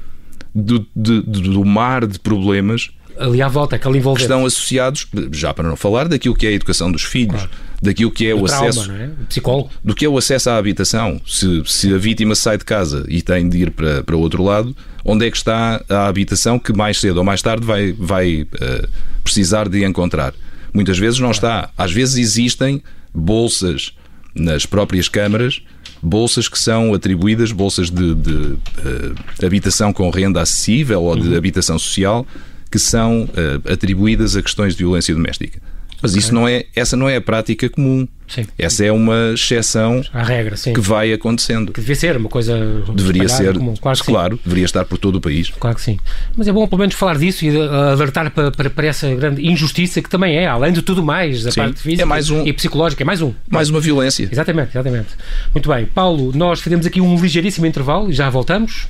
do, 0.55 0.87
de, 0.95 1.21
do 1.23 1.65
mar 1.65 2.07
de 2.07 2.19
problemas 2.19 2.91
ali 3.19 3.41
à 3.41 3.49
volta, 3.49 3.77
aquele 3.77 3.99
envolvente. 3.99 4.27
Que 4.27 4.33
estão 4.33 4.47
associados, 4.47 5.07
já 5.33 5.55
para 5.55 5.69
não 5.69 5.77
falar 5.77 6.09
daquilo 6.09 6.35
que 6.35 6.47
é 6.47 6.51
a 6.51 6.53
educação 6.53 6.91
dos 6.91 7.03
filhos, 7.03 7.43
claro. 7.43 7.51
daquilo 7.81 8.11
que 8.11 8.27
é 8.27 8.35
o, 8.35 8.43
o 8.43 8.47
trauma, 8.47 8.69
acesso. 8.69 8.93
É? 8.93 9.07
O 9.07 9.27
psicólogo. 9.27 9.71
Do 9.85 9.95
que 9.95 10.05
é 10.05 10.09
o 10.09 10.19
acesso 10.19 10.51
à 10.51 10.57
habitação. 10.57 11.21
Se, 11.27 11.63
se 11.67 11.95
a 11.95 11.99
vítima 11.99 12.35
sai 12.35 12.59
de 12.59 12.65
casa 12.65 13.05
e 13.09 13.23
tem 13.23 13.49
de 13.49 13.59
ir 13.59 13.71
para, 13.71 14.03
para 14.03 14.17
outro 14.17 14.43
lado, 14.43 14.77
onde 15.05 15.27
é 15.27 15.31
que 15.31 15.37
está 15.37 15.83
a 15.89 16.07
habitação 16.07 16.59
que 16.59 16.73
mais 16.73 16.99
cedo 16.99 17.19
ou 17.19 17.25
mais 17.25 17.41
tarde 17.43 17.65
vai, 17.65 17.93
vai 17.93 18.43
uh, 18.43 18.89
precisar 19.23 19.69
de 19.69 19.85
encontrar? 19.85 20.35
Muitas 20.73 20.99
vezes 20.99 21.21
não 21.21 21.31
está. 21.31 21.71
Às 21.79 21.93
vezes 21.93 22.17
existem 22.17 22.83
bolsas 23.15 23.93
nas 24.35 24.67
próprias 24.67 25.09
câmaras 25.09 25.63
bolsas 26.05 26.49
que 26.49 26.59
são 26.59 26.93
atribuídas, 26.93 27.51
bolsas 27.51 27.91
de, 27.91 28.15
de, 28.15 28.57
eh, 28.85 29.47
habitação 29.47 29.91
com 29.91 30.11
renda 30.11 30.43
acessível 30.43 31.03
ou 31.03 31.17
de 31.17 31.29
uhum. 31.29 31.37
habitação 31.37 31.79
social, 31.79 32.27
que 32.71 32.79
são 32.79 33.23
uh, 33.23 33.73
atribuídas 33.73 34.37
a 34.37 34.43
questões 34.43 34.75
de 34.75 34.81
violência 34.81 35.15
doméstica. 35.15 35.61
Mas 36.05 36.13
okay. 36.13 36.21
isso 36.21 36.35
não 36.35 36.47
é, 36.47 36.67
essa 36.77 36.99
não 36.99 37.09
é 37.09 37.17
a 37.17 37.21
prática 37.21 37.67
comum. 37.71 38.07
Sim. 38.29 38.45
Essa 38.59 38.85
é 38.85 38.93
uma 38.93 39.33
exceção 39.33 40.03
regra, 40.13 40.55
que 40.57 40.81
vai 40.81 41.13
acontecendo. 41.15 41.73
Que 41.73 41.81
devia 41.81 41.95
ser 41.95 42.17
uma 42.17 42.29
coisa 42.29 42.59
deveria 42.95 43.27
ser 43.27 43.55
comum. 43.55 43.75
Claro, 43.81 44.05
claro 44.05 44.41
deveria 44.45 44.67
estar 44.67 44.85
por 44.85 44.99
todo 44.99 45.17
o 45.17 45.21
país. 45.21 45.51
Claro 45.59 45.77
que 45.77 45.83
sim. 45.83 45.99
Mas 46.37 46.47
é 46.47 46.53
bom 46.53 46.67
pelo 46.67 46.81
menos 46.81 46.95
falar 46.95 47.17
disso 47.17 47.45
e 47.47 47.57
alertar 47.59 48.31
para, 48.31 48.51
para, 48.51 48.69
para 48.69 48.87
essa 48.87 49.15
grande 49.15 49.47
injustiça 49.47 50.03
que 50.03 50.11
também 50.11 50.37
é, 50.37 50.47
além 50.47 50.73
de 50.73 50.83
tudo 50.83 51.03
mais, 51.03 51.43
da 51.43 51.51
sim. 51.51 51.61
parte 51.61 51.81
física 51.81 52.03
é 52.03 52.05
mais 52.05 52.29
um, 52.29 52.47
e 52.47 52.53
psicológica, 52.53 53.03
é 53.03 53.07
mais 53.07 53.23
um. 53.23 53.33
Mais 53.49 53.71
uma 53.71 53.81
violência. 53.81 54.29
Exatamente, 54.31 54.71
exatamente. 54.71 55.09
Muito 55.55 55.69
bem. 55.69 55.87
Paulo, 55.87 56.33
nós 56.35 56.61
fazemos 56.61 56.85
aqui 56.85 57.01
um 57.01 57.19
ligeiríssimo 57.19 57.67
intervalo 57.67 58.11
e 58.11 58.13
já 58.13 58.29
voltamos. 58.29 58.87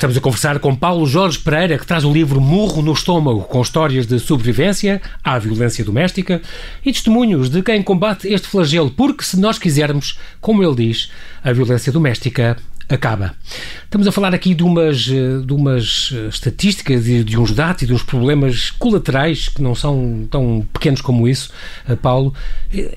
Estamos 0.00 0.16
a 0.16 0.20
conversar 0.22 0.58
com 0.60 0.74
Paulo 0.74 1.06
Jorge 1.06 1.38
Pereira, 1.38 1.76
que 1.76 1.86
traz 1.86 2.06
o 2.06 2.10
livro 2.10 2.40
Murro 2.40 2.80
no 2.80 2.94
Estômago, 2.94 3.42
com 3.42 3.60
histórias 3.60 4.06
de 4.06 4.18
sobrevivência 4.18 4.98
à 5.22 5.38
violência 5.38 5.84
doméstica 5.84 6.40
e 6.82 6.90
testemunhos 6.90 7.50
de 7.50 7.60
quem 7.60 7.82
combate 7.82 8.26
este 8.26 8.48
flagelo, 8.48 8.90
porque 8.90 9.22
se 9.22 9.38
nós 9.38 9.58
quisermos, 9.58 10.18
como 10.40 10.64
ele 10.64 10.74
diz, 10.74 11.10
a 11.44 11.52
violência 11.52 11.92
doméstica 11.92 12.56
acaba. 12.90 13.34
Estamos 13.84 14.06
a 14.06 14.12
falar 14.12 14.34
aqui 14.34 14.54
de 14.54 14.62
umas, 14.62 14.98
de 14.98 15.52
umas 15.52 16.12
estatísticas 16.28 17.06
e 17.08 17.24
de 17.24 17.38
uns 17.38 17.52
dados 17.52 17.82
e 17.82 17.86
de 17.86 17.94
uns 17.94 18.02
problemas 18.02 18.70
colaterais 18.70 19.48
que 19.48 19.62
não 19.62 19.74
são 19.74 20.26
tão 20.30 20.66
pequenos 20.72 21.00
como 21.00 21.28
isso, 21.28 21.50
Paulo. 22.02 22.34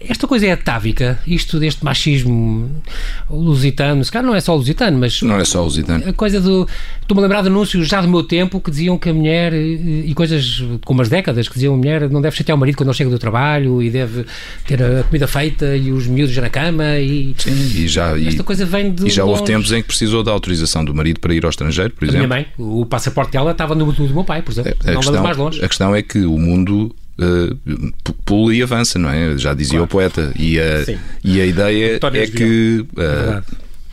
Esta 0.01 0.27
coisa 0.27 0.47
é 0.47 0.51
atávica, 0.51 1.19
isto 1.25 1.59
deste 1.59 1.83
machismo 1.83 2.69
lusitano, 3.29 4.03
se 4.03 4.11
calhar 4.11 4.25
não 4.25 4.35
é 4.35 4.41
só 4.41 4.55
lusitano, 4.55 4.97
mas. 4.97 5.21
Não 5.21 5.39
é 5.39 5.45
só 5.45 5.63
lusitano. 5.63 6.07
A 6.07 6.13
coisa 6.13 6.41
do. 6.41 6.67
Estou-me 7.01 7.21
a 7.21 7.23
lembrar 7.23 7.41
de 7.41 7.47
anúncios 7.47 7.87
já 7.87 8.01
do 8.01 8.07
meu 8.07 8.23
tempo 8.23 8.59
que 8.59 8.71
diziam 8.71 8.97
que 8.97 9.09
a 9.09 9.13
mulher, 9.13 9.53
e 9.53 10.11
coisas 10.15 10.63
com 10.85 10.93
umas 10.93 11.09
décadas, 11.09 11.47
que 11.47 11.55
diziam 11.55 11.73
a 11.73 11.77
mulher 11.77 12.09
não 12.09 12.21
deve 12.21 12.35
chatear 12.35 12.55
o 12.55 12.59
marido 12.59 12.77
quando 12.77 12.89
ele 12.89 12.97
chega 12.97 13.09
do 13.09 13.19
trabalho 13.19 13.81
e 13.81 13.89
deve 13.89 14.25
ter 14.65 14.81
a 14.81 15.03
comida 15.03 15.27
feita 15.27 15.75
e 15.75 15.91
os 15.91 16.07
miúdos 16.07 16.35
na 16.37 16.49
cama 16.49 16.97
e. 16.97 17.35
Sim, 17.37 17.51
e 17.51 17.87
já. 17.87 18.17
Esta 18.19 18.41
e, 18.41 18.43
coisa 18.43 18.65
vem 18.65 18.91
de. 18.91 19.07
E 19.07 19.09
já 19.09 19.25
houve 19.25 19.43
tempos 19.43 19.71
em 19.71 19.82
que 19.83 19.87
precisou 19.89 20.23
da 20.23 20.31
autorização 20.31 20.83
do 20.83 20.93
marido 20.95 21.19
para 21.19 21.33
ir 21.33 21.43
ao 21.43 21.49
estrangeiro, 21.49 21.91
por 21.93 22.05
a 22.05 22.07
exemplo. 22.07 22.27
minha 22.27 22.37
mãe, 22.39 22.47
o 22.57 22.85
passaporte 22.85 23.31
dela 23.33 23.51
estava 23.51 23.75
no 23.75 23.91
do 23.91 24.13
meu 24.13 24.23
pai, 24.23 24.41
por 24.41 24.51
exemplo. 24.51 24.73
A, 24.85 24.89
a 24.89 24.93
não 24.93 25.01
questão, 25.01 25.23
mais 25.23 25.37
longe. 25.37 25.63
A 25.63 25.67
questão 25.67 25.95
é 25.95 26.01
que 26.01 26.19
o 26.25 26.37
mundo 26.37 26.93
uh, 27.19 27.93
pula 28.25 28.53
e 28.55 28.63
avança, 28.63 28.97
não 28.97 29.09
é? 29.09 29.37
Já 29.37 29.53
dizia 29.53 29.79
Claro. 29.79 29.85
o 29.85 29.87
poeta. 29.87 30.33
E 30.37 30.59
a, 30.59 30.85
Sim. 30.85 30.97
e 31.23 31.39
a 31.41 31.45
ideia 31.45 31.95
António 31.97 32.21
é 32.21 32.27
que 32.27 32.85
uh, 32.93 33.43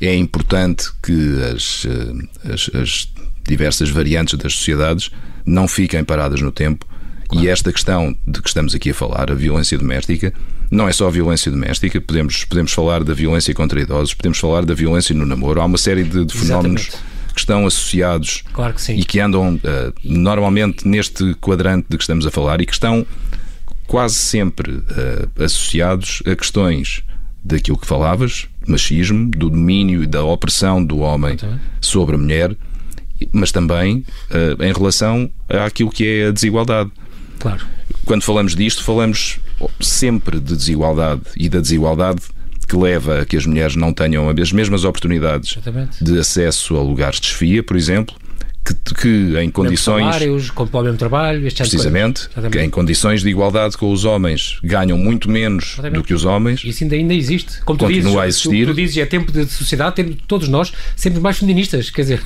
é 0.00 0.14
importante 0.14 0.84
que 1.02 1.38
as, 1.54 1.84
uh, 1.84 2.28
as, 2.52 2.70
as 2.74 3.08
diversas 3.46 3.90
variantes 3.90 4.38
das 4.38 4.54
sociedades 4.54 5.10
não 5.44 5.66
fiquem 5.68 6.02
paradas 6.04 6.40
no 6.40 6.50
tempo. 6.52 6.86
E 7.32 7.48
esta 7.48 7.72
questão 7.72 8.16
de 8.26 8.42
que 8.42 8.48
estamos 8.48 8.74
aqui 8.74 8.90
a 8.90 8.94
falar, 8.94 9.30
a 9.30 9.34
violência 9.34 9.78
doméstica, 9.78 10.32
não 10.70 10.88
é 10.88 10.92
só 10.92 11.08
a 11.08 11.10
violência 11.10 11.50
doméstica, 11.50 12.00
podemos, 12.00 12.44
podemos 12.44 12.72
falar 12.72 13.02
da 13.02 13.14
violência 13.14 13.54
contra 13.54 13.80
idosos, 13.80 14.14
podemos 14.14 14.38
falar 14.38 14.64
da 14.64 14.74
violência 14.74 15.14
no 15.14 15.26
namoro. 15.26 15.60
Há 15.60 15.64
uma 15.64 15.78
série 15.78 16.04
de, 16.04 16.24
de 16.24 16.36
fenómenos 16.36 16.82
Exatamente. 16.82 17.32
que 17.34 17.40
estão 17.40 17.66
associados 17.66 18.44
Claro 18.52 18.74
que 18.74 18.92
e 18.92 19.04
que 19.04 19.20
andam 19.20 19.54
uh, 19.54 19.60
normalmente 20.04 20.86
neste 20.86 21.34
quadrante 21.34 21.86
de 21.88 21.96
que 21.96 22.02
estamos 22.02 22.26
a 22.26 22.30
falar 22.30 22.60
e 22.60 22.66
que 22.66 22.72
estão 22.72 23.06
quase 23.86 24.14
sempre 24.14 24.70
uh, 24.70 25.42
associados 25.44 26.22
a 26.24 26.36
questões 26.36 27.02
daquilo 27.42 27.78
que 27.78 27.86
falavas, 27.86 28.46
machismo, 28.66 29.30
do 29.30 29.50
domínio 29.50 30.02
e 30.02 30.06
da 30.06 30.22
opressão 30.22 30.84
do 30.84 30.98
homem 30.98 31.36
sobre 31.80 32.14
a 32.14 32.18
mulher, 32.18 32.56
mas 33.32 33.50
também 33.50 34.04
uh, 34.30 34.62
em 34.62 34.72
relação 34.72 35.30
àquilo 35.48 35.90
que 35.90 36.06
é 36.06 36.28
a 36.28 36.30
desigualdade. 36.30 36.90
Claro. 37.40 37.66
Quando 38.04 38.22
falamos 38.22 38.54
disto, 38.54 38.84
falamos 38.84 39.40
sempre 39.80 40.38
de 40.38 40.56
desigualdade 40.56 41.22
e 41.36 41.48
da 41.48 41.60
desigualdade 41.60 42.20
que 42.68 42.76
leva 42.76 43.22
a 43.22 43.24
que 43.26 43.36
as 43.36 43.44
mulheres 43.44 43.74
não 43.74 43.92
tenham 43.92 44.28
as 44.30 44.52
mesmas 44.52 44.84
oportunidades 44.84 45.52
Exatamente. 45.56 46.04
de 46.04 46.18
acesso 46.18 46.76
a 46.76 46.82
lugares 46.82 47.18
de 47.18 47.26
chefia, 47.26 47.62
por 47.64 47.76
exemplo, 47.76 48.14
que, 48.64 48.74
que 48.94 49.38
em 49.40 49.50
condições 49.50 50.04
salários, 50.04 50.50
com 50.50 50.64
o 50.64 50.82
mesmo 50.82 50.96
trabalho, 50.96 51.46
este 51.46 51.62
tipo 51.62 51.68
precisamente, 51.70 52.28
que 52.52 52.60
em 52.60 52.70
condições 52.70 53.22
de 53.22 53.28
igualdade 53.28 53.76
com 53.76 53.90
os 53.90 54.04
homens 54.04 54.58
ganham 54.62 54.96
muito 54.96 55.28
menos 55.28 55.72
Exatamente. 55.72 55.94
do 55.94 56.04
que 56.04 56.14
os 56.14 56.24
homens. 56.24 56.62
Isso 56.64 56.84
ainda, 56.84 56.94
ainda 56.94 57.14
existe. 57.14 57.60
Como 57.64 57.78
Continua 57.78 58.02
dizes, 58.02 58.16
a 58.16 58.28
existir. 58.28 58.66
Tu, 58.66 58.72
tu 58.72 58.76
dizes, 58.76 58.96
é 58.98 59.06
tempo 59.06 59.32
de 59.32 59.46
sociedade, 59.46 59.96
ter 59.96 60.16
todos 60.28 60.46
nós 60.48 60.72
sempre 60.94 61.18
mais 61.20 61.38
feministas. 61.38 61.90
Quer 61.90 62.02
dizer, 62.02 62.22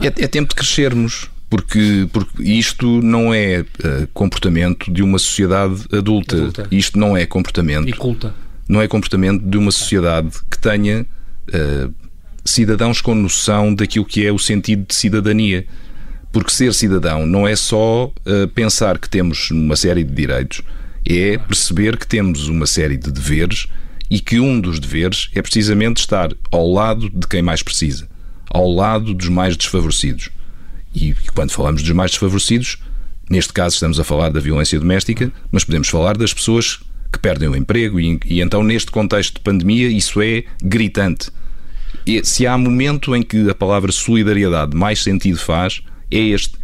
É, 0.00 0.06
é 0.06 0.28
tempo 0.28 0.48
de 0.50 0.54
crescermos. 0.54 1.28
Porque, 1.48 2.08
porque 2.12 2.42
isto 2.42 3.00
não 3.02 3.32
é 3.32 3.60
eh, 3.60 4.08
comportamento 4.12 4.92
de 4.92 5.02
uma 5.02 5.18
sociedade 5.18 5.84
adulta. 5.92 6.36
Adulta. 6.36 6.68
Isto 6.72 6.98
não 6.98 7.16
é 7.16 7.24
comportamento 7.24 7.88
e 7.88 7.92
culta. 7.92 8.34
não 8.68 8.82
é 8.82 8.88
comportamento 8.88 9.42
de 9.44 9.56
uma 9.56 9.70
sociedade 9.70 10.30
que 10.50 10.58
tenha 10.58 11.06
eh, 11.52 11.88
cidadãos 12.44 13.00
com 13.00 13.14
noção 13.14 13.72
daquilo 13.72 14.04
que 14.04 14.26
é 14.26 14.32
o 14.32 14.38
sentido 14.38 14.86
de 14.88 14.94
cidadania. 14.94 15.66
Porque 16.32 16.50
ser 16.50 16.74
cidadão 16.74 17.24
não 17.26 17.46
é 17.46 17.54
só 17.54 18.12
eh, 18.26 18.48
pensar 18.48 18.98
que 18.98 19.08
temos 19.08 19.50
uma 19.50 19.76
série 19.76 20.02
de 20.02 20.12
direitos, 20.12 20.62
é 21.08 21.38
perceber 21.38 21.96
que 21.96 22.06
temos 22.06 22.48
uma 22.48 22.66
série 22.66 22.96
de 22.96 23.10
deveres 23.12 23.68
e 24.10 24.20
que 24.20 24.40
um 24.40 24.60
dos 24.60 24.78
deveres 24.78 25.30
é 25.34 25.40
precisamente 25.40 25.98
estar 25.98 26.30
ao 26.50 26.70
lado 26.70 27.08
de 27.08 27.26
quem 27.26 27.40
mais 27.40 27.62
precisa, 27.62 28.08
ao 28.50 28.70
lado 28.70 29.14
dos 29.14 29.28
mais 29.28 29.56
desfavorecidos. 29.56 30.30
E 30.96 31.14
quando 31.34 31.50
falamos 31.52 31.82
dos 31.82 31.92
mais 31.92 32.12
desfavorecidos, 32.12 32.78
neste 33.28 33.52
caso 33.52 33.74
estamos 33.74 34.00
a 34.00 34.04
falar 34.04 34.30
da 34.30 34.40
violência 34.40 34.80
doméstica, 34.80 35.30
mas 35.52 35.62
podemos 35.62 35.88
falar 35.88 36.16
das 36.16 36.32
pessoas 36.32 36.80
que 37.12 37.18
perdem 37.18 37.50
o 37.50 37.54
emprego 37.54 38.00
e, 38.00 38.18
e 38.24 38.40
então 38.40 38.62
neste 38.64 38.90
contexto 38.90 39.34
de 39.34 39.40
pandemia 39.40 39.88
isso 39.88 40.22
é 40.22 40.44
gritante. 40.62 41.30
E 42.06 42.24
se 42.24 42.46
há 42.46 42.56
momento 42.56 43.14
em 43.14 43.22
que 43.22 43.50
a 43.50 43.54
palavra 43.54 43.92
solidariedade 43.92 44.74
mais 44.74 45.02
sentido 45.02 45.38
faz, 45.38 45.82
é 46.10 46.18
este. 46.18 46.56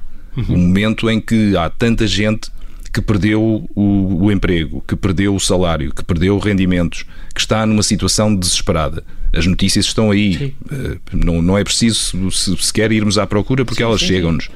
O 0.49 0.57
momento 0.57 1.11
em 1.11 1.21
que 1.21 1.55
há 1.57 1.69
tanta 1.69 2.07
gente 2.07 2.51
que 2.93 3.01
perdeu 3.01 3.69
o, 3.75 4.25
o 4.25 4.31
emprego, 4.33 4.83
que 4.87 4.95
perdeu 4.95 5.35
o 5.35 5.41
salário, 5.41 5.95
que 5.95 6.05
perdeu 6.05 6.39
rendimentos, 6.39 7.05
que 7.35 7.41
está 7.41 7.65
numa 7.65 7.83
situação 7.83 8.35
desesperada. 8.35 9.03
As 9.35 9.47
notícias 9.47 9.87
estão 9.87 10.11
aí. 10.11 10.37
Sim. 10.37 10.53
Eh, 10.71 10.99
Não, 11.15 11.41
não 11.41 11.57
é 11.57 11.65
preciso 11.65 12.31
se- 12.31 12.55
sequer 12.59 12.93
irmos 12.93 13.17
à 13.17 13.27
procura 13.27 13.65
porque 13.65 13.83
elas 13.83 14.01
sim, 14.01 14.07
sim. 14.09 14.13
chegam-nos. 14.15 14.51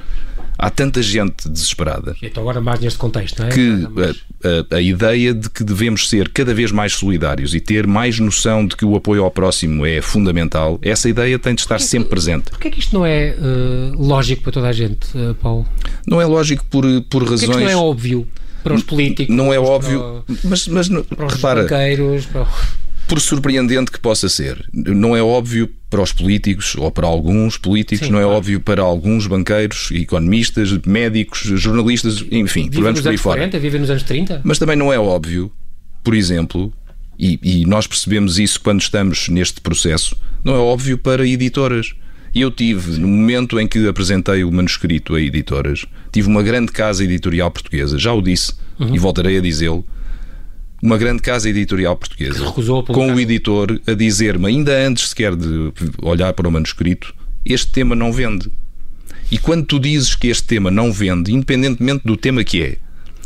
Há 0.57 0.69
tanta 0.69 1.01
gente 1.01 1.47
desesperada 1.49 2.15
Então 2.21 2.41
agora 2.43 2.59
mais 2.59 2.79
neste 2.79 2.97
contexto, 2.97 3.39
não 3.41 3.47
é? 3.47 3.51
que 3.51 3.87
a, 4.43 4.75
a- 4.75 4.77
a 4.77 4.81
ideia 4.81 5.33
de 5.33 5.49
que 5.49 5.63
devemos 5.63 6.09
ser 6.09 6.29
cada 6.29 6.53
vez 6.53 6.71
mais 6.71 6.93
solidários 6.93 7.53
e 7.53 7.59
ter 7.59 7.85
mais 7.85 8.19
noção 8.19 8.65
de 8.65 8.75
que 8.75 8.83
o 8.85 8.95
apoio 8.95 9.23
ao 9.23 9.31
próximo 9.31 9.85
é 9.85 10.01
fundamental, 10.01 10.79
essa 10.81 11.07
ideia 11.09 11.37
tem 11.37 11.53
de 11.55 11.61
estar 11.61 11.79
sempre 11.79 12.09
presente. 12.09 12.49
Porquê 12.49 12.67
é 12.67 12.71
que 12.71 12.79
isto 12.79 12.93
não 12.93 13.05
é 13.05 13.29
eh, 13.29 13.35
lógico 13.95 14.43
para 14.43 14.51
toda 14.51 14.67
a 14.67 14.71
gente, 14.73 15.07
eh, 15.15 15.33
Paulo? 15.41 15.65
Não 16.07 16.19
é 16.21 16.25
lógico 16.25 16.65
por, 16.65 16.83
por 17.09 17.23
Porquê 17.25 17.33
é 17.35 17.37
que 17.37 17.45
razões. 17.47 17.63
não 17.63 17.69
é 17.69 17.75
óbvio 17.75 18.27
para 18.63 18.73
os 18.73 18.83
políticos? 18.83 19.35
Não 19.35 19.53
é 19.53 19.59
para- 19.59 19.67
óbvio, 19.69 20.23
mas, 20.43 20.67
mas 20.67 20.89
não- 20.89 21.03
Para 21.03 21.25
os 21.27 21.33
repara, 21.33 21.61
banqueiros, 21.63 22.25
para... 22.25 22.47
por 23.07 23.21
surpreendente 23.21 23.89
que 23.89 23.99
possa 23.99 24.27
ser, 24.27 24.63
não 24.73 25.15
é 25.15 25.23
óbvio 25.23 25.69
para 25.89 26.01
os 26.01 26.11
políticos 26.11 26.75
ou 26.75 26.91
para 26.91 27.07
alguns 27.07 27.57
políticos, 27.57 28.07
Sim, 28.07 28.11
não 28.11 28.19
é 28.19 28.23
claro. 28.23 28.37
óbvio 28.37 28.59
para 28.59 28.81
alguns 28.81 29.25
banqueiros, 29.25 29.89
economistas, 29.91 30.77
médicos, 30.85 31.39
jornalistas, 31.39 32.23
enfim, 32.29 32.63
Vivem 32.63 32.83
vamos 32.83 32.99
nos 32.99 33.01
por 33.01 33.07
aí 33.07 33.13
anos 33.13 33.21
fora. 33.21 33.37
40, 33.37 33.59
vivem 33.59 33.81
nos 33.81 33.89
anos 33.89 34.03
30? 34.03 34.41
Mas 34.43 34.59
também 34.59 34.75
não 34.75 34.91
é 34.91 34.99
óbvio, 34.99 35.51
por 36.03 36.13
exemplo, 36.13 36.73
e, 37.17 37.39
e 37.41 37.65
nós 37.65 37.87
percebemos 37.87 38.37
isso 38.37 38.59
quando 38.59 38.81
estamos 38.81 39.29
neste 39.29 39.61
processo, 39.61 40.15
não 40.43 40.53
é 40.53 40.59
óbvio 40.59 40.97
para 40.97 41.25
editoras. 41.25 41.93
E 42.35 42.41
eu 42.41 42.51
tive, 42.51 42.99
no 42.99 43.07
momento 43.07 43.59
em 43.59 43.65
que 43.65 43.87
apresentei 43.87 44.43
o 44.43 44.51
manuscrito 44.51 45.15
a 45.15 45.21
editoras, 45.21 45.85
tive 46.11 46.27
uma 46.27 46.43
grande 46.43 46.71
casa 46.71 47.03
editorial 47.03 47.49
portuguesa, 47.49 47.97
já 47.97 48.13
o 48.13 48.21
disse 48.21 48.53
e 48.93 48.99
voltarei 48.99 49.37
a 49.37 49.41
dizê-lo, 49.41 49.83
uma 50.81 50.97
grande 50.97 51.21
casa 51.21 51.49
editorial 51.49 51.95
portuguesa, 51.95 52.39
com 52.93 53.13
o 53.13 53.19
editor 53.19 53.79
a 53.87 53.93
dizer-me, 53.93 54.47
ainda 54.47 54.71
antes 54.87 55.09
sequer 55.09 55.35
de 55.35 55.71
olhar 56.01 56.33
para 56.33 56.47
o 56.47 56.51
manuscrito, 56.51 57.13
este 57.45 57.71
tema 57.71 57.95
não 57.95 58.11
vende. 58.11 58.51
E 59.31 59.37
quando 59.37 59.65
tu 59.65 59.79
dizes 59.79 60.15
que 60.15 60.27
este 60.27 60.43
tema 60.45 60.69
não 60.71 60.91
vende, 60.91 61.33
independentemente 61.33 62.03
do 62.05 62.15
tema 62.15 62.43
que 62.43 62.61
é, 62.61 62.77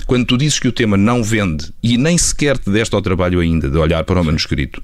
quando 0.08 0.25
tu 0.25 0.38
dizes 0.38 0.60
que 0.60 0.67
o 0.67 0.72
tema 0.72 0.98
não 0.98 1.24
vende 1.24 1.72
e 1.84 1.98
nem 1.98 2.17
sequer 2.17 2.58
te 2.58 2.70
deste 2.72 2.96
ao 2.96 3.01
trabalho 3.01 3.39
ainda 3.39 3.70
de 3.70 3.77
olhar 3.77 4.03
para 4.03 4.20
o 4.20 4.25
manuscrito, 4.25 4.81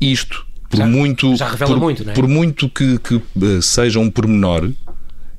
isto, 0.00 0.46
por 0.70 0.78
Já- 0.78 0.86
muito, 0.86 1.36
já 1.36 1.50
revela 1.50 1.70
por, 1.72 1.80
muito, 1.80 2.08
é? 2.10 2.12
por 2.12 2.28
muito 2.28 2.68
que, 2.68 2.98
que, 2.98 3.14
eh, 3.16 3.60
seja 3.60 3.98
um 3.98 4.10
pormenor, 4.10 4.70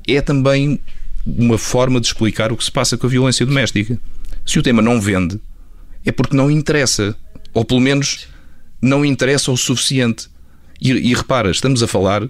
é 0.07 0.21
também 0.21 0.79
uma 1.25 1.57
forma 1.57 1.99
de 1.99 2.07
explicar 2.07 2.51
o 2.51 2.57
que 2.57 2.63
se 2.63 2.71
passa 2.71 2.97
com 2.97 3.05
a 3.05 3.09
violência 3.09 3.45
doméstica. 3.45 3.99
Se 4.45 4.57
o 4.57 4.63
tema 4.63 4.81
não 4.81 4.99
vende, 4.99 5.39
é 6.05 6.11
porque 6.11 6.35
não 6.35 6.49
interessa. 6.49 7.15
Ou 7.53 7.65
pelo 7.65 7.79
menos 7.79 8.27
não 8.81 9.03
interessa 9.03 9.51
o 9.51 9.57
suficiente. 9.57 10.27
E, 10.81 10.91
e 10.91 11.13
repara, 11.13 11.51
estamos 11.51 11.83
a 11.83 11.87
falar 11.87 12.27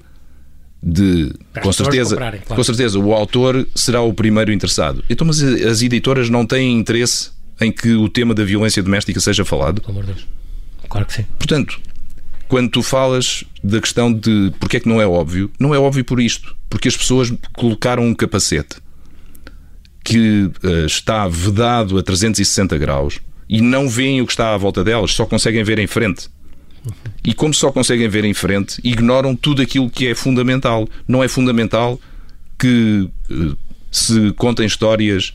de. 0.82 1.34
Para 1.54 1.62
Com 1.62 1.74
certeza, 1.74 2.16
claro. 2.16 2.40
com 2.48 2.64
certeza, 2.64 3.00
o 3.00 3.14
autor 3.14 3.68
será 3.76 4.02
o 4.02 4.14
primeiro 4.14 4.52
interessado. 4.52 5.04
Então, 5.10 5.28
mas 5.28 5.42
as 5.42 5.82
editoras 5.82 6.30
não 6.30 6.46
têm 6.46 6.78
interesse 6.78 7.32
em 7.62 7.72
que 7.72 7.94
o 7.94 8.08
tema 8.08 8.34
da 8.34 8.44
violência 8.44 8.82
doméstica 8.82 9.20
seja 9.20 9.44
falado? 9.44 9.82
Pelo 9.82 9.92
amor 9.92 10.06
de 10.06 10.14
Deus. 10.14 10.28
Claro 10.88 11.06
que 11.06 11.14
sim. 11.14 11.26
Portanto, 11.38 11.80
quando 12.48 12.70
tu 12.70 12.82
falas 12.82 13.44
da 13.64 13.80
questão 13.82 14.12
de 14.12 14.52
porque 14.60 14.78
é 14.78 14.80
que 14.80 14.88
não 14.88 15.02
é 15.02 15.06
óbvio, 15.06 15.52
não 15.60 15.76
é 15.76 15.80
óbvio 15.80 16.04
por 16.04 16.20
isto. 16.20 16.56
Porque 16.70 16.88
as 16.88 16.96
pessoas 16.96 17.32
colocaram 17.54 18.04
um 18.04 18.14
capacete 18.14 18.78
que 20.04 20.50
eh, 20.64 20.86
está 20.86 21.28
vedado 21.28 21.98
a 21.98 22.04
360 22.04 22.78
graus 22.78 23.20
e 23.50 23.62
não 23.62 23.90
veem 23.90 24.22
o 24.22 24.28
que 24.28 24.32
está 24.32 24.54
à 24.54 24.58
volta 24.58 24.84
delas, 24.84 25.12
só 25.12 25.26
conseguem 25.26 25.64
ver 25.64 25.80
em 25.80 25.88
frente. 25.88 26.30
E 27.24 27.34
como 27.34 27.54
só 27.54 27.72
conseguem 27.72 28.08
ver 28.08 28.24
em 28.24 28.34
frente, 28.34 28.80
ignoram 28.84 29.36
tudo 29.36 29.62
aquilo 29.62 29.90
que 29.90 30.08
é 30.08 30.16
fundamental. 30.16 30.88
Não 31.08 31.24
é 31.24 31.28
fundamental 31.28 32.00
que 32.58 33.10
eh, 33.30 33.56
se 33.92 34.32
contem 34.34 34.66
histórias 34.66 35.34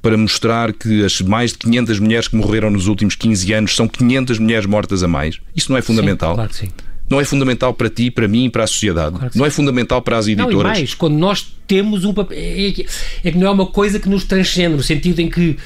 para 0.00 0.16
mostrar 0.16 0.72
que 0.72 1.04
as 1.04 1.20
mais 1.20 1.52
de 1.52 1.58
500 1.58 2.00
mulheres 2.00 2.28
que 2.28 2.34
morreram 2.34 2.70
nos 2.70 2.88
últimos 2.88 3.14
15 3.14 3.52
anos 3.52 3.76
são 3.76 3.86
500 3.86 4.38
mulheres 4.38 4.66
mortas 4.66 5.02
a 5.02 5.08
mais. 5.08 5.38
Isso 5.54 5.70
não 5.70 5.78
é 5.78 5.82
fundamental. 5.82 6.30
Sim, 6.30 6.36
claro 6.36 6.50
que 6.50 6.56
sim. 6.56 6.68
não 7.08 7.20
é 7.20 7.24
fundamental 7.24 7.72
para 7.72 7.88
ti, 7.88 8.10
para 8.10 8.26
mim, 8.26 8.50
para 8.50 8.64
a 8.64 8.66
sociedade. 8.66 9.16
Claro 9.16 9.32
não 9.34 9.46
é 9.46 9.50
fundamental 9.50 10.02
para 10.02 10.18
as 10.18 10.26
editoras. 10.26 10.54
Não, 10.54 10.60
e 10.60 10.64
mais, 10.64 10.94
quando 10.94 11.14
nós 11.14 11.54
temos 11.66 12.04
um 12.04 12.12
papel. 12.12 12.36
É, 12.38 12.68
é, 12.68 13.30
que 13.30 13.38
não 13.38 13.46
é 13.46 13.50
uma 13.50 13.66
coisa 13.66 13.98
que 13.98 14.08
nos 14.08 14.24
transcende, 14.24 14.76
no 14.76 14.82
sentido 14.82 15.20
em 15.20 15.28
que 15.28 15.50
uh, 15.50 15.56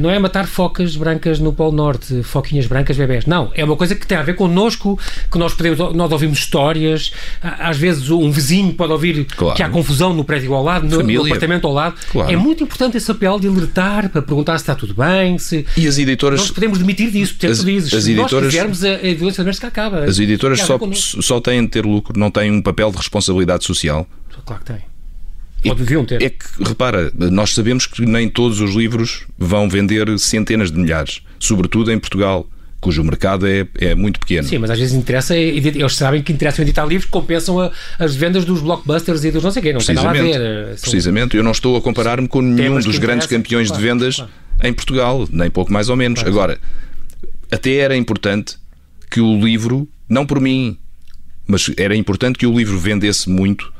não 0.00 0.10
é 0.10 0.18
matar 0.18 0.46
focas 0.46 0.96
brancas 0.96 1.38
no 1.38 1.52
Polo 1.52 1.72
Norte, 1.72 2.22
foquinhas 2.22 2.66
brancas, 2.66 2.96
bebés. 2.96 3.26
Não, 3.26 3.50
é 3.54 3.64
uma 3.64 3.76
coisa 3.76 3.94
que 3.94 4.06
tem 4.06 4.16
a 4.16 4.22
ver 4.22 4.34
connosco, 4.34 4.98
que 5.30 5.38
nós 5.38 5.54
podemos, 5.54 5.78
nós 5.94 6.12
ouvimos 6.12 6.38
histórias, 6.38 7.12
às 7.42 7.76
vezes 7.76 8.10
um 8.10 8.30
vizinho 8.30 8.72
pode 8.74 8.92
ouvir 8.92 9.26
claro. 9.36 9.56
que 9.56 9.62
há 9.62 9.68
confusão 9.68 10.14
no 10.14 10.24
prédio 10.24 10.54
ao 10.54 10.62
lado, 10.62 10.86
no, 10.86 11.02
no 11.02 11.26
apartamento 11.26 11.66
ao 11.66 11.72
lado. 11.72 11.96
Claro. 12.10 12.32
É 12.32 12.36
muito 12.36 12.62
importante 12.62 12.96
esse 12.96 13.06
papel 13.06 13.38
de 13.40 13.48
alertar, 13.48 14.08
para 14.08 14.22
perguntar 14.22 14.58
se 14.58 14.62
está 14.62 14.74
tudo 14.74 14.94
bem, 14.94 15.38
se. 15.38 15.66
E 15.76 15.86
as 15.86 15.98
editoras. 15.98 16.40
Nós 16.40 16.50
podemos 16.50 16.78
demitir 16.78 17.10
disso, 17.10 17.34
porque 17.34 17.46
as, 17.46 17.64
dizes. 17.64 17.92
As 17.92 18.06
editoras, 18.06 18.32
nós 18.32 18.52
quisermos 18.52 18.84
a, 18.84 18.94
a 18.94 19.14
violência 19.14 19.44
doméstica 19.44 19.68
acaba. 19.68 20.04
As 20.04 20.18
editoras 20.18 20.60
só, 20.60 20.78
só 20.92 21.40
têm 21.40 21.62
de 21.62 21.68
ter 21.68 21.84
lucro, 21.84 22.18
não 22.18 22.30
têm 22.30 22.50
um 22.50 22.62
papel 22.62 22.90
de 22.90 22.96
responsabilidade 22.96 23.64
social. 23.64 24.06
Claro 24.44 24.62
que 24.64 24.72
têm. 24.72 24.95
Ou 25.64 25.74
deviam 25.74 26.04
ter. 26.04 26.22
É 26.22 26.30
que, 26.30 26.44
repara, 26.62 27.10
nós 27.14 27.54
sabemos 27.54 27.86
que 27.86 28.04
nem 28.06 28.28
todos 28.28 28.60
os 28.60 28.74
livros 28.74 29.26
vão 29.38 29.68
vender 29.68 30.18
centenas 30.18 30.70
de 30.70 30.78
milhares, 30.78 31.22
sobretudo 31.38 31.90
em 31.90 31.98
Portugal 31.98 32.48
cujo 32.86 33.02
mercado 33.02 33.48
é, 33.48 33.66
é 33.80 33.94
muito 33.94 34.20
pequeno. 34.20 34.46
Sim, 34.46 34.58
mas 34.58 34.70
às 34.70 34.78
vezes 34.78 34.94
interessa, 34.94 35.36
eles 35.36 35.96
sabem 35.96 36.22
que 36.22 36.32
interessam 36.32 36.64
editar 36.64 36.84
livros 36.84 37.06
que 37.06 37.10
compensam 37.10 37.58
a, 37.58 37.72
as 37.98 38.14
vendas 38.14 38.44
dos 38.44 38.60
blockbusters 38.60 39.24
e 39.24 39.32
dos 39.32 39.42
não 39.42 39.50
sei 39.50 39.62
quê, 39.62 39.72
não 39.72 39.80
tem 39.80 39.94
nada 39.94 40.10
a 40.10 40.12
ver. 40.12 40.40
Eh, 40.40 40.74
são... 40.76 40.90
Precisamente, 40.90 41.36
eu 41.36 41.42
não 41.42 41.50
estou 41.50 41.76
a 41.76 41.82
comparar-me 41.82 42.28
com 42.28 42.40
nenhum 42.40 42.78
dos 42.78 42.98
grandes 42.98 43.26
campeões 43.26 43.68
claro, 43.68 43.82
de 43.82 43.88
vendas 43.88 44.16
claro. 44.16 44.30
em 44.62 44.72
Portugal, 44.72 45.28
nem 45.32 45.50
pouco 45.50 45.72
mais 45.72 45.88
ou 45.88 45.96
menos. 45.96 46.20
Claro. 46.20 46.32
Agora, 46.32 46.58
até 47.50 47.74
era 47.74 47.96
importante 47.96 48.56
que 49.10 49.20
o 49.20 49.36
livro, 49.44 49.88
não 50.08 50.24
por 50.24 50.40
mim, 50.40 50.78
mas 51.46 51.68
era 51.76 51.96
importante 51.96 52.38
que 52.38 52.46
o 52.46 52.56
livro 52.56 52.78
vendesse 52.78 53.28
muito 53.28 53.72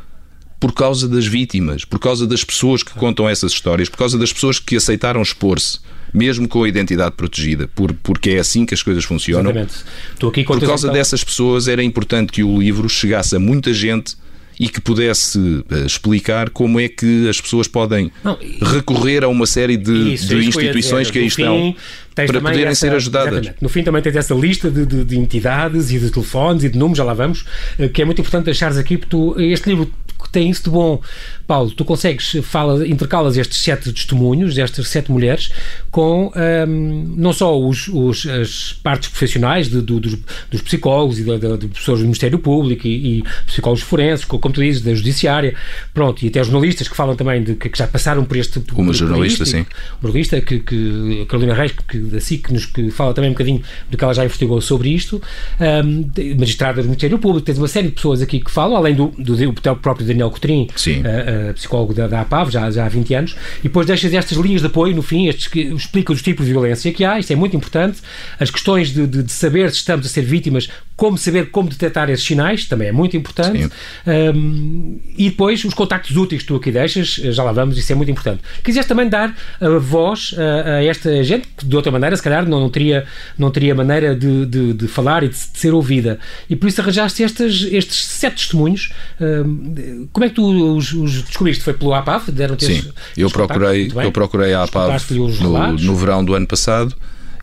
por 0.58 0.72
causa 0.72 1.08
das 1.08 1.26
vítimas, 1.26 1.84
por 1.84 1.98
causa 1.98 2.26
das 2.26 2.42
pessoas 2.42 2.82
que 2.82 2.92
contam 2.94 3.28
essas 3.28 3.52
histórias, 3.52 3.88
por 3.88 3.98
causa 3.98 4.18
das 4.18 4.32
pessoas 4.32 4.58
que 4.58 4.76
aceitaram 4.76 5.20
expor-se, 5.20 5.78
mesmo 6.12 6.48
com 6.48 6.62
a 6.62 6.68
identidade 6.68 7.14
protegida, 7.14 7.68
por, 7.68 7.92
porque 8.02 8.30
é 8.30 8.38
assim 8.38 8.64
que 8.64 8.72
as 8.72 8.82
coisas 8.82 9.04
funcionam. 9.04 9.50
Exatamente. 9.50 9.84
Estou 10.14 10.30
aqui 10.30 10.44
por 10.44 10.60
causa 10.60 10.90
dessas 10.90 11.22
pessoas 11.22 11.68
era 11.68 11.82
importante 11.82 12.32
que 12.32 12.42
o 12.42 12.58
livro 12.58 12.88
chegasse 12.88 13.36
a 13.36 13.38
muita 13.38 13.72
gente 13.74 14.16
e 14.58 14.68
que 14.68 14.80
pudesse 14.80 15.38
uh, 15.38 15.84
explicar 15.84 16.48
como 16.50 16.80
é 16.80 16.88
que 16.88 17.28
as 17.28 17.38
pessoas 17.40 17.68
podem 17.68 18.10
não, 18.24 18.38
recorrer 18.62 19.22
a 19.22 19.28
uma 19.28 19.46
série 19.46 19.76
de, 19.76 20.14
isso, 20.14 20.28
de 20.28 20.46
instituições 20.46 21.10
que 21.10 21.18
aí 21.18 21.26
estão 21.26 21.76
para 22.14 22.40
poderem 22.40 22.64
essa, 22.68 22.86
ser 22.86 22.94
ajudadas. 22.94 23.32
Exatamente. 23.32 23.56
No 23.62 23.68
fim 23.68 23.82
também 23.82 24.00
tens 24.00 24.16
essa 24.16 24.34
lista 24.34 24.70
de, 24.70 24.86
de, 24.86 25.04
de, 25.04 25.18
entidades 25.18 25.90
e 25.90 25.98
de 25.98 26.10
telefones 26.10 26.64
e 26.64 26.70
de 26.70 26.78
números, 26.78 26.96
já 26.96 27.04
lá 27.04 27.12
vamos, 27.12 27.44
eh, 27.78 27.88
que 27.88 28.00
é 28.00 28.04
muito 28.06 28.20
importante 28.22 28.46
deixares 28.46 28.78
aqui, 28.78 28.96
porque 28.96 29.10
tu, 29.10 29.38
este 29.38 29.68
livro 29.68 29.92
tem 30.30 30.50
isso 30.50 30.64
de 30.64 30.70
bom, 30.70 31.00
Paulo, 31.46 31.70
tu 31.70 31.84
consegues, 31.84 32.36
fala, 32.42 32.86
intercalas 32.86 33.36
estes 33.36 33.58
sete 33.58 33.92
testemunhos, 33.92 34.54
destas 34.54 34.88
sete 34.88 35.12
mulheres, 35.12 35.50
com 35.90 36.32
um, 36.34 37.14
não 37.16 37.32
só 37.32 37.58
os, 37.58 37.88
os, 37.88 38.26
as 38.26 38.72
partes 38.82 39.08
profissionais 39.08 39.68
de, 39.68 39.80
de, 39.80 40.00
dos, 40.00 40.16
dos, 40.50 40.60
psicólogos 40.62 41.18
e 41.18 41.24
de, 41.24 41.56
de, 41.58 41.68
pessoas 41.68 42.00
do 42.00 42.04
Ministério 42.04 42.38
Público 42.38 42.86
e, 42.86 43.18
e 43.18 43.24
psicólogos 43.46 43.82
forenses, 43.82 44.24
como 44.24 44.52
tu 44.52 44.60
dizes, 44.60 44.82
da 44.82 44.94
Judiciária, 44.94 45.54
pronto, 45.94 46.24
e 46.24 46.28
até 46.28 46.42
jornalistas 46.42 46.88
que 46.88 46.96
falam 46.96 47.14
também 47.14 47.42
de 47.42 47.54
que, 47.54 47.68
que 47.68 47.78
já 47.78 47.86
passaram 47.86 48.24
por 48.24 48.36
este... 48.36 48.60
Uma 48.74 48.92
jornalista, 48.92 49.44
sim. 49.44 49.64
Uma 50.00 50.10
jornalista, 50.10 50.40
que, 50.40 50.58
que, 50.58 51.22
a 51.22 51.26
Carolina 51.26 51.54
Reis, 51.54 51.72
que, 51.88 51.98
da 51.98 52.20
SIC, 52.20 52.52
nos, 52.52 52.66
que 52.66 52.90
fala 52.90 53.14
também 53.14 53.30
um 53.30 53.34
bocadinho 53.34 53.62
do 53.88 53.96
que 53.96 54.02
ela 54.02 54.14
já 54.14 54.24
investigou 54.24 54.60
sobre 54.60 54.88
isto, 54.88 55.22
um, 55.60 56.10
magistrada 56.38 56.82
do 56.82 56.86
Ministério 56.86 57.18
Público, 57.18 57.46
tens 57.46 57.58
uma 57.58 57.68
série 57.68 57.88
de 57.88 57.94
pessoas 57.94 58.20
aqui 58.20 58.40
que 58.40 58.50
falam, 58.50 58.76
além 58.76 58.94
do, 58.94 59.08
do, 59.16 59.36
do 59.36 59.76
próprio 59.76 60.06
Daniel 60.06 60.15
Cotrim, 60.30 60.62
uh, 60.62 61.50
uh, 61.50 61.54
psicólogo 61.54 61.94
da, 61.94 62.06
da 62.06 62.20
APAV, 62.22 62.50
já, 62.50 62.70
já 62.70 62.86
há 62.86 62.88
20 62.88 63.14
anos, 63.14 63.36
e 63.60 63.64
depois 63.64 63.86
deixas 63.86 64.12
estas 64.12 64.38
linhas 64.38 64.60
de 64.60 64.66
apoio, 64.66 64.94
no 64.94 65.02
fim, 65.02 65.26
estes 65.26 65.48
que 65.48 65.60
explicam 65.60 66.14
os 66.14 66.22
tipos 66.22 66.46
de 66.46 66.52
violência 66.52 66.92
que 66.92 67.04
há, 67.04 67.18
isto 67.18 67.32
é 67.32 67.36
muito 67.36 67.56
importante, 67.56 67.98
as 68.38 68.50
questões 68.50 68.92
de, 68.92 69.06
de, 69.06 69.22
de 69.22 69.32
saber 69.32 69.70
se 69.70 69.76
estamos 69.76 70.06
a 70.06 70.08
ser 70.08 70.22
vítimas, 70.22 70.68
como 70.96 71.18
saber 71.18 71.50
como 71.50 71.68
detectar 71.68 72.08
esses 72.08 72.24
sinais, 72.24 72.64
também 72.64 72.88
é 72.88 72.92
muito 72.92 73.16
importante, 73.16 73.68
um, 74.06 74.98
e 75.16 75.28
depois 75.28 75.62
os 75.64 75.74
contactos 75.74 76.16
úteis 76.16 76.42
que 76.42 76.48
tu 76.48 76.56
aqui 76.56 76.72
deixas, 76.72 77.08
já 77.08 77.42
lá 77.42 77.52
vamos, 77.52 77.76
isso 77.76 77.92
é 77.92 77.94
muito 77.94 78.10
importante. 78.10 78.42
Quiseste 78.64 78.88
também 78.88 79.08
dar 79.08 79.36
a 79.60 79.78
voz 79.78 80.34
a, 80.38 80.76
a 80.76 80.84
esta 80.84 81.22
gente 81.22 81.48
que 81.56 81.66
de 81.66 81.76
outra 81.76 81.92
maneira, 81.92 82.16
se 82.16 82.22
calhar, 82.22 82.48
não, 82.48 82.60
não 82.60 82.70
teria, 82.70 83.04
não 83.36 83.50
teria 83.50 83.74
maneira 83.74 84.16
de, 84.16 84.46
de, 84.46 84.72
de 84.72 84.88
falar 84.88 85.22
e 85.22 85.28
de, 85.28 85.34
de, 85.34 85.58
ser 85.58 85.74
ouvida, 85.74 86.18
e 86.48 86.56
por 86.56 86.66
isso 86.66 86.80
arranjaste 86.80 87.22
estes, 87.22 87.62
estes 87.70 88.06
sete 88.06 88.36
testemunhos. 88.36 88.90
Um, 89.20 90.08
como 90.12 90.24
é 90.24 90.28
que 90.30 90.34
tu 90.34 90.76
os, 90.76 90.92
os 90.92 91.22
descobriste? 91.22 91.62
Foi 91.62 91.74
pelo 91.74 91.92
APAV? 91.92 92.30
Deram 92.30 92.58
Sim, 92.58 92.90
eu 93.16 93.30
procurei, 93.30 93.92
eu 93.94 94.12
procurei 94.12 94.54
a 94.54 94.62
APAV 94.62 95.02
no, 95.10 95.72
no 95.72 95.96
verão 95.96 96.24
do 96.24 96.34
ano 96.34 96.46
passado 96.46 96.94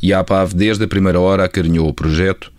e 0.02 0.12
a 0.12 0.20
APAV, 0.20 0.54
desde 0.54 0.84
a 0.84 0.88
primeira 0.88 1.20
hora, 1.20 1.46
acarinhou 1.46 1.88
o 1.88 1.94
projeto 1.94 2.53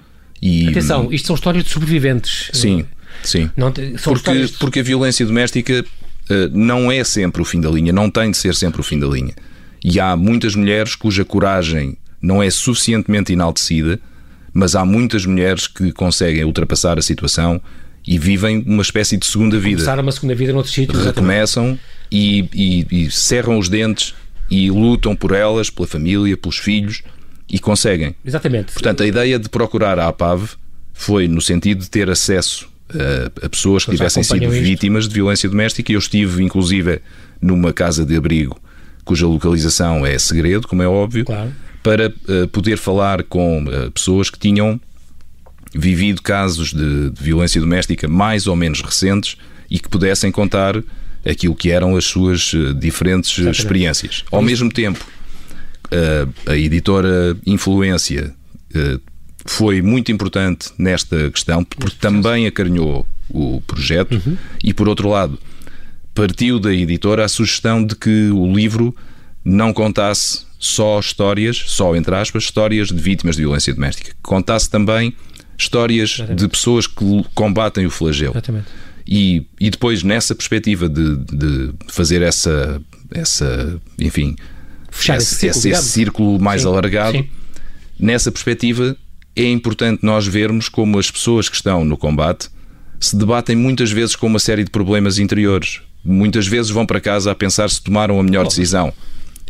e, 0.44 0.68
Atenção, 0.68 1.08
isto 1.10 1.28
são 1.28 1.34
histórias 1.34 1.64
de 1.64 1.70
sobreviventes. 1.70 2.50
Sim, 2.52 2.84
sim. 3.22 3.50
Não, 3.56 3.72
porque, 4.02 4.44
de... 4.44 4.52
porque 4.52 4.80
a 4.80 4.82
violência 4.82 5.24
doméstica 5.24 5.82
uh, 5.82 6.34
não 6.52 6.92
é 6.92 7.02
sempre 7.02 7.40
o 7.40 7.46
fim 7.46 7.62
da 7.62 7.70
linha, 7.70 7.94
não 7.94 8.10
tem 8.10 8.30
de 8.30 8.36
ser 8.36 8.54
sempre 8.54 8.78
o 8.78 8.84
fim 8.84 8.98
da 8.98 9.06
linha. 9.06 9.32
E 9.82 9.98
há 9.98 10.14
muitas 10.14 10.54
mulheres 10.54 10.94
cuja 10.94 11.24
coragem 11.24 11.96
não 12.20 12.42
é 12.42 12.50
suficientemente 12.50 13.32
enaltecida, 13.32 13.98
mas 14.52 14.76
há 14.76 14.84
muitas 14.84 15.24
mulheres 15.24 15.66
que 15.66 15.90
conseguem 15.92 16.44
ultrapassar 16.44 16.98
a 16.98 17.02
situação 17.02 17.58
e 18.06 18.18
vivem 18.18 18.62
uma 18.66 18.82
espécie 18.82 19.16
de 19.16 19.24
segunda 19.24 19.58
vida. 19.58 19.76
Começar 19.76 19.98
uma 19.98 20.12
segunda 20.12 20.34
vida 20.34 20.52
noutro 20.52 20.70
sítio. 20.70 21.02
Recomeçam 21.02 21.78
e, 22.12 22.46
e, 22.52 22.86
e 22.90 23.10
cerram 23.10 23.58
os 23.58 23.70
dentes 23.70 24.14
e 24.50 24.70
lutam 24.70 25.16
por 25.16 25.32
elas, 25.32 25.70
pela 25.70 25.88
família, 25.88 26.36
pelos 26.36 26.58
filhos 26.58 27.02
e 27.48 27.58
conseguem. 27.58 28.14
Exatamente. 28.24 28.72
Portanto, 28.72 29.02
a 29.02 29.06
ideia 29.06 29.38
de 29.38 29.48
procurar 29.48 29.98
a 29.98 30.08
APAV 30.08 30.50
foi 30.92 31.28
no 31.28 31.40
sentido 31.40 31.80
de 31.80 31.90
ter 31.90 32.08
acesso 32.10 32.68
a, 32.90 33.46
a 33.46 33.48
pessoas 33.48 33.84
que 33.84 33.90
tivessem 33.90 34.22
sido 34.22 34.44
isto. 34.44 34.62
vítimas 34.62 35.08
de 35.08 35.14
violência 35.14 35.48
doméstica. 35.48 35.92
Eu 35.92 35.98
estive, 35.98 36.42
inclusive, 36.42 37.00
numa 37.40 37.72
casa 37.72 38.04
de 38.04 38.16
abrigo 38.16 38.60
cuja 39.04 39.26
localização 39.26 40.04
é 40.04 40.18
segredo, 40.18 40.66
como 40.66 40.82
é 40.82 40.88
óbvio, 40.88 41.24
claro. 41.24 41.52
para 41.82 42.08
uh, 42.08 42.48
poder 42.48 42.78
falar 42.78 43.22
com 43.22 43.64
uh, 43.64 43.90
pessoas 43.90 44.30
que 44.30 44.38
tinham 44.38 44.80
vivido 45.74 46.22
casos 46.22 46.72
de, 46.72 47.10
de, 47.10 47.22
violência 47.22 47.60
doméstica 47.60 48.08
mais 48.08 48.46
ou 48.46 48.56
menos 48.56 48.80
recentes 48.80 49.36
e 49.70 49.78
que 49.78 49.88
pudessem 49.88 50.30
contar 50.30 50.82
aquilo 51.26 51.54
que 51.54 51.70
eram 51.70 51.96
as 51.96 52.04
suas 52.04 52.52
diferentes 52.78 53.32
Exatamente. 53.32 53.58
experiências. 53.58 54.24
Ao 54.30 54.42
mesmo 54.42 54.70
tempo, 54.70 55.04
a 56.46 56.56
editora 56.56 57.36
Influência 57.46 58.34
eh, 58.74 58.98
foi 59.44 59.82
muito 59.82 60.10
importante 60.10 60.70
nesta 60.78 61.30
questão, 61.30 61.64
porque 61.64 61.96
também 62.00 62.46
acarinhou 62.46 63.06
o 63.28 63.60
projeto 63.66 64.12
uhum. 64.14 64.36
e, 64.62 64.72
por 64.72 64.88
outro 64.88 65.08
lado, 65.08 65.38
partiu 66.14 66.58
da 66.58 66.72
editora 66.72 67.24
a 67.24 67.28
sugestão 67.28 67.84
de 67.84 67.94
que 67.94 68.30
o 68.30 68.52
livro 68.52 68.94
não 69.44 69.72
contasse 69.72 70.46
só 70.58 70.98
histórias, 70.98 71.62
só 71.66 71.94
entre 71.94 72.14
aspas, 72.14 72.44
histórias 72.44 72.88
de 72.88 73.00
vítimas 73.00 73.36
de 73.36 73.42
violência 73.42 73.74
doméstica, 73.74 74.10
que 74.10 74.22
contasse 74.22 74.70
também 74.70 75.14
histórias 75.58 76.14
Exatamente. 76.14 76.40
de 76.40 76.48
pessoas 76.48 76.86
que 76.86 77.24
combatem 77.34 77.84
o 77.86 77.90
flagelo. 77.90 78.32
Exatamente. 78.32 78.66
E, 79.06 79.46
e 79.60 79.68
depois, 79.68 80.02
nessa 80.02 80.34
perspectiva 80.34 80.88
de, 80.88 81.16
de 81.16 81.74
fazer 81.88 82.22
essa, 82.22 82.80
essa, 83.10 83.78
enfim, 83.98 84.34
fechar 84.94 85.16
esse, 85.16 85.46
esse, 85.46 85.60
círculo, 85.60 85.74
esse 85.74 85.90
círculo 85.90 86.40
mais 86.40 86.62
sim, 86.62 86.68
alargado. 86.68 87.18
Sim. 87.18 87.28
Nessa 87.98 88.30
perspectiva, 88.30 88.96
é 89.36 89.50
importante 89.50 90.04
nós 90.04 90.26
vermos 90.26 90.68
como 90.68 90.98
as 90.98 91.10
pessoas 91.10 91.48
que 91.48 91.56
estão 91.56 91.84
no 91.84 91.96
combate 91.96 92.48
se 93.00 93.16
debatem 93.16 93.56
muitas 93.56 93.90
vezes 93.90 94.16
com 94.16 94.26
uma 94.26 94.38
série 94.38 94.64
de 94.64 94.70
problemas 94.70 95.18
interiores. 95.18 95.80
Muitas 96.04 96.46
vezes 96.46 96.70
vão 96.70 96.86
para 96.86 97.00
casa 97.00 97.30
a 97.30 97.34
pensar 97.34 97.68
se 97.68 97.82
tomaram 97.82 98.18
a 98.18 98.22
melhor 98.22 98.46
decisão. 98.46 98.92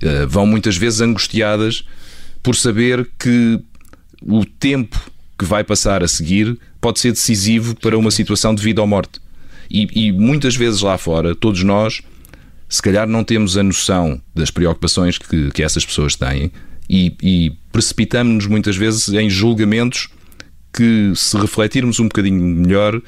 Uh, 0.02 0.26
vão 0.26 0.46
muitas 0.46 0.76
vezes 0.76 1.00
angustiadas 1.00 1.85
por 2.42 2.57
saber 2.57 3.09
que 3.18 3.61
o 4.22 4.44
tempo 4.44 4.98
que 5.38 5.44
vai 5.44 5.62
passar 5.62 6.02
a 6.02 6.09
seguir 6.09 6.59
pode 6.80 7.00
ser 7.00 7.12
decisivo 7.12 7.74
para 7.76 7.98
uma 7.98 8.11
situação 8.11 8.54
de 8.54 8.62
vida 8.62 8.80
ou 8.80 8.87
morte. 8.87 9.20
E, 9.70 10.09
e 10.09 10.12
muitas 10.12 10.57
vezes 10.57 10.80
lá 10.80 10.96
fora, 10.98 11.35
todos 11.35 11.62
nós 11.62 12.02
se 12.74 12.82
calhar 12.82 13.06
não 13.06 13.22
temos 13.22 13.56
a 13.56 13.62
noção 13.62 14.20
das 14.34 14.50
preocupações 14.50 15.16
que, 15.16 15.48
que 15.52 15.62
essas 15.62 15.87
pessoas 15.87 16.16
têm 16.16 16.50
e, 16.90 17.14
e 17.22 17.52
precipitamos-nos 17.70 18.48
muitas 18.48 18.76
vezes 18.76 19.08
em 19.10 19.30
julgamentos 19.30 20.08
que, 20.72 21.12
se 21.14 21.37
refletirmos 21.38 22.00
um 22.00 22.08
bocadinho 22.08 22.42
melhor, 22.42 23.00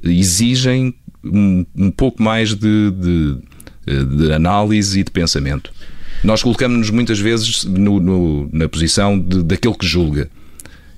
exigem 0.00 0.94
um, 1.24 1.66
um 1.74 1.90
pouco 1.90 2.22
mais 2.22 2.54
de, 2.54 2.92
de, 2.92 3.38
de, 4.16 4.32
análise 4.32 5.00
e 5.00 5.02
de 5.02 5.10
pensamento. 5.10 5.72
Nós 6.22 6.40
colocamos-nos 6.40 6.90
muitas 6.90 7.18
vezes 7.18 7.64
no, 7.64 7.98
no, 7.98 8.48
na 8.52 8.68
posição 8.68 9.18
de, 9.18 9.42
daquele 9.42 9.74
que 9.74 9.86
julga. 9.88 10.30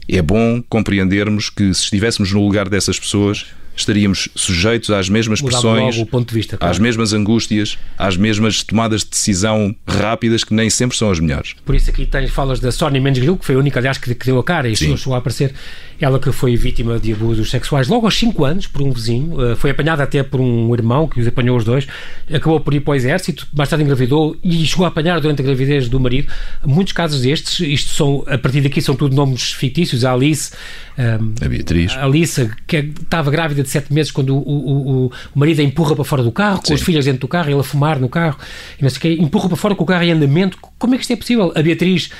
é 0.06 0.20
bom 0.20 0.62
compreendermos 0.68 1.48
que 1.48 1.72
se 1.72 1.84
estivéssemos 1.84 2.30
no 2.30 2.44
lugar 2.44 2.68
dessas 2.68 3.00
pessoas 3.00 3.46
estaríamos 3.76 4.28
sujeitos 4.34 4.90
às 4.90 5.08
mesmas 5.08 5.40
Mudava 5.40 5.62
pressões, 5.62 5.96
logo 5.96 6.08
o 6.08 6.10
ponto 6.10 6.28
de 6.28 6.34
vista, 6.34 6.56
claro. 6.56 6.70
às 6.70 6.78
mesmas 6.78 7.12
angústias, 7.12 7.78
às 7.98 8.16
mesmas 8.16 8.62
tomadas 8.62 9.02
de 9.02 9.10
decisão 9.10 9.74
rápidas 9.86 10.44
que 10.44 10.54
nem 10.54 10.68
sempre 10.70 10.96
são 10.96 11.10
as 11.10 11.20
melhores. 11.20 11.54
Por 11.64 11.74
isso 11.74 11.90
aqui 11.90 12.06
tens, 12.06 12.30
falas 12.30 12.60
da 12.60 12.70
Sónia 12.70 13.00
Mendes 13.00 13.20
Grilo, 13.20 13.38
que 13.38 13.44
foi 13.44 13.54
a 13.54 13.58
única, 13.58 13.78
aliás, 13.78 13.98
que, 13.98 14.14
que 14.14 14.26
deu 14.26 14.38
a 14.38 14.44
cara 14.44 14.68
e 14.68 14.76
chegou 14.76 15.14
a 15.14 15.18
aparecer. 15.18 15.54
Ela 16.00 16.18
que 16.18 16.32
foi 16.32 16.56
vítima 16.56 16.98
de 16.98 17.12
abusos 17.12 17.48
sexuais 17.48 17.86
logo 17.86 18.06
aos 18.06 18.16
5 18.16 18.44
anos 18.44 18.66
por 18.66 18.82
um 18.82 18.90
vizinho, 18.90 19.40
eh, 19.40 19.54
foi 19.54 19.70
apanhada 19.70 20.02
até 20.02 20.22
por 20.24 20.40
um 20.40 20.74
irmão 20.74 21.06
que 21.06 21.20
os 21.20 21.26
apanhou 21.28 21.56
os 21.56 21.64
dois, 21.64 21.86
acabou 22.32 22.58
por 22.58 22.74
ir 22.74 22.80
para 22.80 22.90
o 22.90 22.94
exército, 22.96 23.46
mais 23.54 23.68
tarde 23.68 23.84
engravidou 23.84 24.36
e 24.42 24.66
chegou 24.66 24.84
a 24.84 24.88
apanhar 24.88 25.20
durante 25.20 25.42
a 25.42 25.44
gravidez 25.44 25.88
do 25.88 26.00
marido. 26.00 26.26
Muitos 26.66 26.92
casos 26.92 27.22
destes, 27.22 27.60
isto 27.60 27.90
são, 27.90 28.24
a 28.26 28.36
partir 28.36 28.60
daqui 28.62 28.82
são 28.82 28.96
tudo 28.96 29.14
nomes 29.14 29.52
fictícios, 29.52 30.04
a 30.04 30.12
Alice, 30.12 30.50
ehm, 30.98 31.34
A 31.40 31.48
Beatriz. 31.48 31.92
a 31.92 32.04
Alice, 32.04 32.50
que 32.66 32.78
estava 32.78 33.30
grávida 33.30 33.61
de 33.62 33.68
7 33.68 33.92
meses 33.92 34.10
quando 34.10 34.36
o, 34.36 34.40
o, 34.40 35.06
o, 35.06 35.12
marido 35.34 35.60
a 35.60 35.64
empurra 35.64 35.94
para 35.94 36.04
fora 36.04 36.22
do 36.22 36.32
carro, 36.32 36.58
com 36.58 36.66
Sim. 36.66 36.74
as 36.74 36.82
filhas 36.82 37.04
dentro 37.04 37.20
do 37.20 37.28
carro, 37.28 37.50
ele 37.50 37.60
a 37.60 37.62
fumar 37.62 37.98
no 37.98 38.08
carro, 38.08 38.38
e 38.78 38.82
não 38.82 38.90
sei 38.90 38.98
o 38.98 39.00
quê, 39.00 39.22
empurra 39.22 39.48
para 39.48 39.56
fora 39.56 39.74
com 39.74 39.84
o 39.84 39.86
carro 39.86 40.04
em 40.04 40.12
andamento. 40.12 40.58
Como 40.78 40.94
é 40.94 40.98
que 40.98 41.02
isto 41.02 41.12
é 41.12 41.16
possível? 41.16 41.52
A 41.54 41.62
Beatriz, 41.62 42.10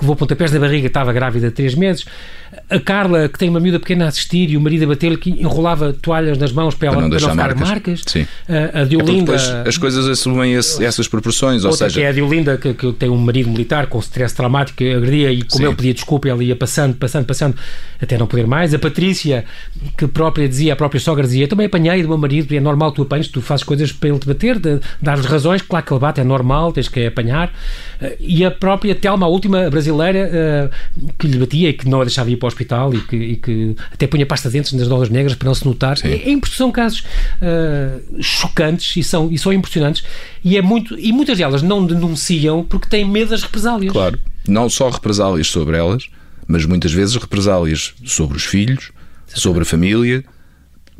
que 0.00 0.04
levou 0.04 0.16
pontapés 0.16 0.50
na 0.52 0.58
barriga, 0.58 0.86
estava 0.86 1.12
grávida 1.12 1.48
de 1.48 1.54
3 1.54 1.74
meses. 1.74 2.04
A 2.68 2.80
Carla, 2.80 3.28
que 3.28 3.38
tem 3.38 3.48
uma 3.48 3.60
miúda 3.60 3.78
pequena 3.78 4.06
a 4.06 4.08
assistir, 4.08 4.50
e 4.50 4.56
o 4.56 4.60
marido 4.60 4.82
a 4.84 4.88
bater-lhe, 4.88 5.16
que 5.16 5.30
enrolava 5.30 5.92
toalhas 5.92 6.36
nas 6.36 6.50
mãos 6.50 6.74
para, 6.74 6.88
ela, 6.88 6.96
Para 6.96 7.02
não 7.02 7.10
deixar 7.10 7.30
ficar 7.30 7.42
marcas. 7.54 7.68
marcas. 7.68 8.02
Sim. 8.06 8.26
A, 8.48 8.52
a 8.52 8.56
É 8.56 8.68
porque 8.70 8.86
Diolinda... 8.86 9.32
depois 9.32 9.48
as 9.68 9.78
coisas 9.78 10.08
assumem 10.08 10.54
esse- 10.54 10.84
essas 10.84 11.06
proporções, 11.06 11.64
ou 11.64 11.72
seja, 11.72 12.00
é 12.00 12.08
a 12.08 12.12
Diolinda, 12.12 12.56
que, 12.56 12.74
que 12.74 12.92
tem 12.94 13.08
um 13.08 13.16
marido 13.18 13.48
militar 13.50 13.86
com 13.86 14.00
stress 14.00 14.34
traumático, 14.34 14.82
agredia 14.82 15.30
e 15.30 15.42
como 15.42 15.58
Sim. 15.62 15.66
ele 15.66 15.76
pedia 15.76 15.94
desculpa, 15.94 16.28
ela 16.28 16.42
ia 16.42 16.56
passando, 16.56 16.96
passando, 16.96 17.24
passando, 17.26 17.54
até 18.02 18.18
não 18.18 18.26
poder 18.26 18.46
mais. 18.48 18.74
A 18.74 18.78
Patrícia, 18.80 19.44
que 19.96 20.08
própria 20.08 20.48
dizia, 20.48 20.72
a 20.72 20.76
própria 20.76 21.00
sogra 21.00 21.22
dizia, 21.24 21.46
também 21.46 21.66
apanhei 21.66 22.02
do 22.02 22.08
meu 22.08 22.18
marido, 22.18 22.52
é 22.52 22.58
normal 22.58 22.90
tu 22.90 23.02
apanhas, 23.02 23.28
tu 23.28 23.40
fazes 23.40 23.62
coisas 23.62 23.92
para 23.92 24.08
ele 24.08 24.18
te 24.18 24.26
bater, 24.26 24.58
de, 24.58 24.80
dar-lhes 25.00 25.26
razões, 25.26 25.62
claro 25.62 25.84
que 25.86 25.92
ele 25.92 26.00
bate, 26.00 26.20
é 26.20 26.24
normal, 26.24 26.72
tens 26.72 26.88
que 26.88 27.06
apanhar. 27.06 27.52
E 28.18 28.44
a 28.44 28.50
própria 28.50 28.94
Telma, 28.94 29.26
a 29.26 29.28
última 29.28 29.68
brasileira, 29.70 29.89
eh, 30.16 30.70
que 31.18 31.26
lhe 31.26 31.38
batia 31.38 31.70
e 31.70 31.72
que 31.72 31.88
não 31.88 32.00
a 32.00 32.04
deixava 32.04 32.30
ir 32.30 32.36
para 32.36 32.46
o 32.46 32.48
hospital 32.48 32.94
e 32.94 33.00
que, 33.00 33.16
e 33.16 33.36
que 33.36 33.76
até 33.92 34.06
punha 34.06 34.26
pasta 34.26 34.48
de 34.48 34.54
dentes 34.54 34.72
nas 34.72 34.88
nozes 34.88 35.08
negras 35.10 35.34
para 35.34 35.46
não 35.46 35.54
se 35.54 35.64
notar. 35.64 35.98
É, 36.04 36.30
é, 36.30 36.40
são 36.50 36.70
casos 36.70 37.04
eh, 37.40 37.98
chocantes 38.20 38.96
e 38.96 39.02
são, 39.02 39.30
e 39.30 39.38
são 39.38 39.52
impressionantes 39.52 40.04
e, 40.44 40.56
é 40.56 40.62
muito, 40.62 40.98
e 40.98 41.12
muitas 41.12 41.38
delas 41.38 41.62
não 41.62 41.84
denunciam 41.84 42.64
porque 42.64 42.88
têm 42.88 43.04
medo 43.04 43.30
das 43.30 43.42
represálias. 43.42 43.92
claro, 43.92 44.18
não 44.46 44.68
só 44.68 44.88
represálias 44.88 45.48
sobre 45.48 45.76
elas, 45.76 46.08
mas 46.46 46.64
muitas 46.64 46.92
vezes 46.92 47.16
represálias 47.16 47.94
sobre 48.04 48.36
os 48.36 48.44
filhos, 48.44 48.90
sobre 49.26 49.62
a 49.62 49.64
família, 49.64 50.24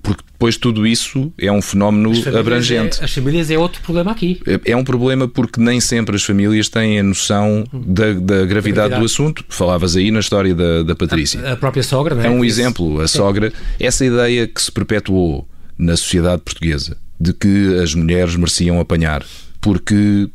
porque 0.02 0.22
depois 0.32 0.56
tudo 0.56 0.86
isso 0.86 1.32
é 1.38 1.50
um 1.52 1.60
fenómeno 1.60 2.10
As 2.12 2.26
abrangente. 2.26 3.00
É, 3.00 3.04
as 3.04 3.12
famílias 3.12 3.50
é 3.50 3.58
outro 3.58 3.80
problema 3.82 4.10
aqui. 4.10 4.40
É- 4.46 4.72
É 4.72 4.76
um 4.76 4.84
problema 4.84 5.28
porque 5.28 5.60
nem 5.60 5.80
sempre 5.80 6.16
as 6.16 6.22
famílias 6.24 6.68
têm 6.68 6.98
a 7.00 7.02
noção 7.02 7.64
da, 7.72 8.12
da 8.14 8.46
gravidade 8.46 8.98
do 8.98 9.04
assunto. 9.04 9.44
Falavas 9.48 9.96
aí 9.96 10.10
na 10.10 10.20
história 10.20 10.54
da, 10.54 10.82
da 10.82 10.94
Patrícia. 10.94 11.52
A 11.52 11.56
própria 11.56 11.82
sogra, 11.82 12.14
não 12.14 12.22
é? 12.22 12.26
É 12.26 12.30
um 12.30 12.44
exemplo, 12.44 13.00
a 13.00 13.08
sogra, 13.08 13.52
essa 13.78 14.04
ideia 14.04 14.46
que 14.46 14.60
se 14.62 14.72
perpetuou 14.72 15.46
na 15.78 15.96
sociedade 15.96 16.42
portuguesa 16.42 16.96
de 17.18 17.32
que 17.34 17.78
as 17.82 17.94
mulheres 17.94 18.34
mereciam 18.36 18.80
apanhar 18.80 19.24
porque 19.60 20.28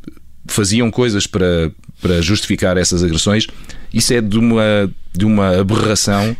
faziam 0.46 0.88
coisas 0.90 1.26
para, 1.26 1.72
para 2.00 2.22
justificar 2.22 2.76
essas 2.76 3.02
agressões, 3.02 3.46
isso 3.92 4.12
é 4.14 4.20
de 4.20 4.38
uma, 4.38 4.88
de 5.12 5.24
uma 5.24 5.58
aberração 5.58 6.36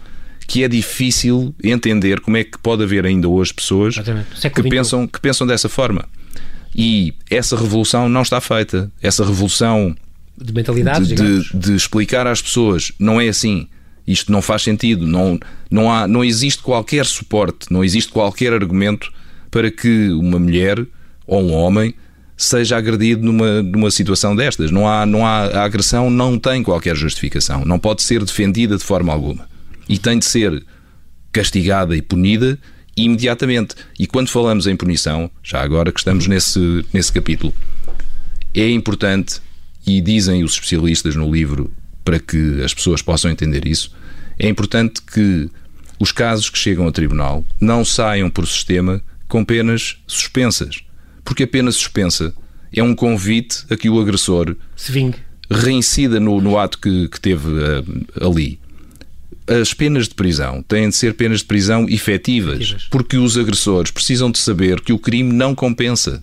que 0.46 0.62
é 0.62 0.68
difícil 0.68 1.54
entender 1.62 2.20
como 2.20 2.36
é 2.36 2.44
que 2.44 2.58
pode 2.58 2.82
haver 2.82 3.04
ainda 3.04 3.28
hoje 3.28 3.52
pessoas 3.52 3.96
que 4.50 4.62
pensam, 4.70 5.06
que 5.06 5.20
pensam 5.20 5.46
dessa 5.46 5.68
forma. 5.68 6.04
E 6.74 7.14
essa 7.30 7.56
revolução 7.56 8.08
não 8.08 8.22
está 8.22 8.40
feita. 8.40 8.90
Essa 9.02 9.24
revolução 9.24 9.96
De 10.40 10.52
mentalidades, 10.52 11.08
de, 11.08 11.14
de- 11.14 11.56
de 11.56 11.74
explicar 11.74 12.26
às 12.26 12.42
pessoas 12.42 12.92
não 12.98 13.20
é 13.20 13.28
assim. 13.28 13.66
Isto 14.06 14.30
não 14.30 14.40
faz 14.42 14.62
sentido. 14.62 15.06
Não, 15.06 15.38
não, 15.70 15.90
há, 15.92 16.06
não 16.06 16.22
existe 16.22 16.62
qualquer 16.62 17.06
suporte, 17.06 17.66
não 17.70 17.82
existe 17.82 18.12
qualquer 18.12 18.52
argumento 18.52 19.10
para 19.50 19.70
que 19.70 20.10
uma 20.10 20.38
mulher 20.38 20.84
ou 21.26 21.42
um 21.42 21.52
homem 21.54 21.94
seja 22.36 22.76
agredido 22.76 23.24
numa, 23.24 23.62
numa 23.62 23.90
situação 23.90 24.36
destas. 24.36 24.70
Não 24.70 24.86
há, 24.86 25.06
não 25.06 25.26
há, 25.26 25.46
a 25.46 25.64
agressão 25.64 26.10
não 26.10 26.38
tem 26.38 26.62
qualquer 26.62 26.94
justificação. 26.94 27.64
Não 27.64 27.78
pode 27.78 28.02
ser 28.02 28.22
defendida 28.22 28.76
de 28.76 28.84
forma 28.84 29.12
alguma. 29.12 29.48
E 29.88 29.98
tem 29.98 30.18
de 30.18 30.24
ser 30.24 30.64
castigada 31.32 31.96
e 31.96 32.02
punida 32.02 32.58
imediatamente. 32.96 33.74
E 33.98 34.06
quando 34.06 34.28
falamos 34.28 34.66
em 34.66 34.76
punição, 34.76 35.30
já 35.42 35.60
agora 35.62 35.92
que 35.92 36.00
estamos 36.00 36.26
nesse, 36.26 36.84
nesse 36.92 37.12
capítulo, 37.12 37.52
é 38.54 38.70
importante, 38.70 39.40
e 39.86 40.00
dizem 40.00 40.42
os 40.42 40.54
especialistas 40.54 41.14
no 41.14 41.32
livro 41.32 41.72
para 42.04 42.18
que 42.18 42.62
as 42.64 42.72
pessoas 42.72 43.02
possam 43.02 43.30
entender 43.30 43.66
isso, 43.66 43.94
é 44.38 44.48
importante 44.48 45.02
que 45.02 45.48
os 45.98 46.12
casos 46.12 46.50
que 46.50 46.58
chegam 46.58 46.86
a 46.86 46.92
tribunal 46.92 47.44
não 47.60 47.84
saiam 47.84 48.30
por 48.30 48.46
sistema 48.46 49.02
com 49.28 49.44
penas 49.44 49.96
suspensas. 50.06 50.82
Porque 51.24 51.42
a 51.42 51.48
pena 51.48 51.72
suspensa 51.72 52.34
é 52.72 52.82
um 52.82 52.94
convite 52.94 53.64
a 53.70 53.76
que 53.76 53.88
o 53.88 54.00
agressor 54.00 54.56
Se 54.76 54.92
vingue. 54.92 55.18
reincida 55.50 56.20
no, 56.20 56.40
no 56.40 56.58
ato 56.58 56.78
que, 56.78 57.08
que 57.08 57.20
teve 57.20 57.48
ah, 57.62 58.26
ali. 58.26 58.58
As 59.48 59.72
penas 59.72 60.08
de 60.08 60.14
prisão 60.14 60.62
têm 60.62 60.88
de 60.88 60.96
ser 60.96 61.14
penas 61.14 61.40
de 61.40 61.44
prisão 61.46 61.86
efetivas, 61.88 62.56
Efetivas. 62.60 62.88
porque 62.90 63.16
os 63.16 63.38
agressores 63.38 63.90
precisam 63.92 64.30
de 64.30 64.38
saber 64.38 64.80
que 64.80 64.92
o 64.92 64.98
crime 64.98 65.32
não 65.32 65.54
compensa. 65.54 66.22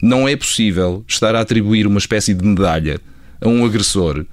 Não 0.00 0.26
é 0.26 0.34
possível 0.34 1.04
estar 1.06 1.34
a 1.34 1.40
atribuir 1.40 1.86
uma 1.86 1.98
espécie 1.98 2.32
de 2.32 2.44
medalha 2.44 3.00
a 3.40 3.48
um 3.48 3.64
agressor 3.64 4.24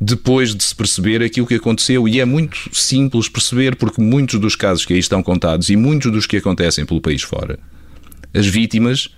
depois 0.00 0.54
de 0.54 0.62
se 0.62 0.74
perceber 0.74 1.22
aquilo 1.22 1.46
que 1.46 1.54
aconteceu. 1.54 2.06
E 2.06 2.20
é 2.20 2.24
muito 2.24 2.70
simples 2.72 3.28
perceber, 3.28 3.74
porque 3.76 4.00
muitos 4.00 4.38
dos 4.38 4.54
casos 4.54 4.86
que 4.86 4.92
aí 4.94 4.98
estão 5.00 5.22
contados 5.22 5.68
e 5.70 5.76
muitos 5.76 6.12
dos 6.12 6.26
que 6.26 6.36
acontecem 6.36 6.86
pelo 6.86 7.00
país 7.00 7.22
fora, 7.22 7.58
as 8.32 8.46
vítimas 8.46 9.08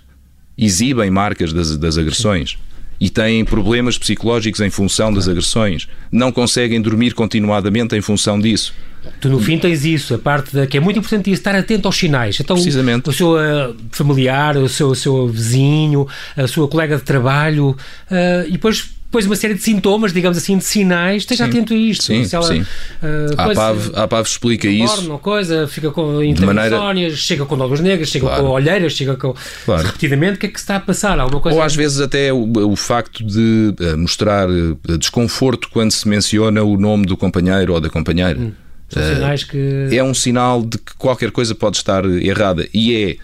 exibem 0.57 1.09
marcas 1.09 1.53
das, 1.53 1.77
das 1.77 1.97
agressões 1.97 2.57
e 3.03 3.09
têm 3.09 3.43
problemas 3.43 3.97
psicológicos 3.97 4.61
em 4.61 4.69
função 4.69 5.11
das 5.11 5.27
agressões. 5.27 5.89
Não 6.09 6.31
conseguem 6.31 6.81
dormir 6.81 7.13
continuadamente 7.13 7.93
em 7.97 7.99
função 7.99 8.39
disso. 8.39 8.73
Tu 9.19 9.27
no 9.27 9.41
fim 9.41 9.57
tens 9.57 9.83
isso, 9.83 10.15
a 10.15 10.17
parte 10.17 10.55
da, 10.55 10.65
que 10.65 10.77
é 10.77 10.79
muito 10.79 10.99
importante 10.99 11.29
isso, 11.29 11.41
estar 11.41 11.53
atento 11.53 11.85
aos 11.85 11.97
sinais. 11.97 12.39
Então, 12.39 12.55
Precisamente. 12.55 13.09
O, 13.09 13.11
o 13.11 13.13
seu 13.13 13.37
ah, 13.37 13.73
familiar, 13.91 14.55
o 14.55 14.69
seu, 14.69 14.87
o 14.87 14.95
seu 14.95 15.27
vizinho, 15.27 16.07
a 16.37 16.47
sua 16.47 16.65
colega 16.69 16.95
de 16.95 17.03
trabalho, 17.03 17.75
ah, 18.09 18.45
e 18.47 18.53
depois, 18.53 18.91
depois 19.13 19.27
uma 19.27 19.35
série 19.35 19.53
de 19.53 19.61
sintomas, 19.61 20.11
digamos 20.11 20.39
assim, 20.39 20.57
de 20.57 20.63
sinais, 20.63 21.21
esteja 21.21 21.43
Sim. 21.43 21.51
atento 21.51 21.71
a 21.71 21.77
isto. 21.77 22.03
Sim, 22.05 22.25
Se 22.25 22.35
ela, 22.35 22.47
sim. 22.47 22.65
ah, 22.99 23.43
A 23.43 23.51
APAV, 23.51 23.91
a 23.93 24.03
APAV 24.05 24.25
explica 24.27 24.67
isso. 24.67 24.95
Dorme, 24.95 25.09
uma 25.11 25.19
coisa, 25.19 25.67
fica 25.67 25.91
com 25.91 26.13
maneira- 26.43 27.11
chega 27.11 27.45
com 27.45 27.55
nódulos 27.55 27.79
negras, 27.79 28.09
chega 28.09 28.25
Claro. 28.25 28.41
com 28.43 28.49
olheiras, 28.49 28.93
chega 28.93 29.15
com. 29.15 29.35
Claro. 29.65 29.83
Repetidamente, 29.85 30.37
o 30.37 30.39
que 30.39 30.47
é 30.47 30.49
que 30.49 30.59
se 30.59 30.63
está 30.63 30.77
a 30.77 30.79
passar? 30.79 31.19
Alguma 31.19 31.39
coisa. 31.39 31.55
Ou 31.55 31.63
às 31.63 31.75
vezes 31.75 32.01
até 32.01 32.33
o, 32.33 32.51
o 32.71 32.75
facto 32.75 33.23
de 33.23 33.75
eh, 33.79 33.95
mostrar 33.95 34.49
eh, 34.49 34.97
desconforto 34.97 35.69
quando 35.69 35.91
se 35.91 36.07
menciona 36.07 36.63
o 36.63 36.75
nome 36.75 37.05
do 37.05 37.15
companheiro 37.15 37.71
ou 37.73 37.79
da 37.79 37.91
companheira. 37.91 38.51
São 38.89 39.03
sinais 39.13 39.43
que. 39.43 39.89
É 39.91 40.03
um 40.03 40.15
sinal 40.15 40.63
de 40.63 40.79
que 40.79 40.95
qualquer 40.97 41.29
coisa 41.29 41.53
pode 41.53 41.77
estar 41.77 42.03
errada. 42.03 42.67
E 42.73 42.95
é. 42.95 43.15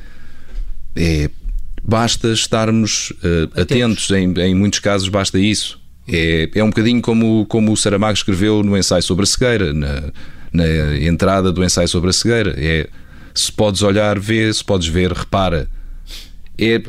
é 0.95 1.29
basta 1.83 2.31
estarmos 2.31 3.13
eh, 3.23 3.61
atentos, 3.61 4.09
em, 4.11 4.33
em 4.39 4.55
muitos 4.55 4.79
casos, 4.79 5.09
basta 5.09 5.39
isso. 5.39 5.79
É, 6.07 6.49
é 6.55 6.63
um 6.63 6.69
bocadinho 6.69 7.01
como, 7.01 7.45
como 7.47 7.71
o 7.71 7.77
Saramago 7.77 8.13
escreveu 8.13 8.63
no 8.63 8.77
ensaio 8.77 9.03
sobre 9.03 9.23
a 9.23 9.27
cegueira, 9.27 9.73
na, 9.73 10.11
na 10.51 10.97
entrada 10.99 11.51
do 11.51 11.63
ensaio 11.63 11.87
sobre 11.87 12.09
a 12.09 12.13
cegueira. 12.13 12.55
É, 12.57 12.89
se 13.33 13.51
podes 13.51 13.81
olhar, 13.81 14.19
vê, 14.19 14.51
se 14.51 14.63
podes 14.63 14.87
ver, 14.87 15.11
repara. 15.11 15.69
É, 16.57 16.79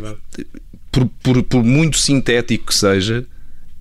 por, 0.91 1.07
por, 1.23 1.43
por 1.43 1.63
muito 1.63 1.99
sintético 1.99 2.67
que 2.67 2.75
seja, 2.75 3.27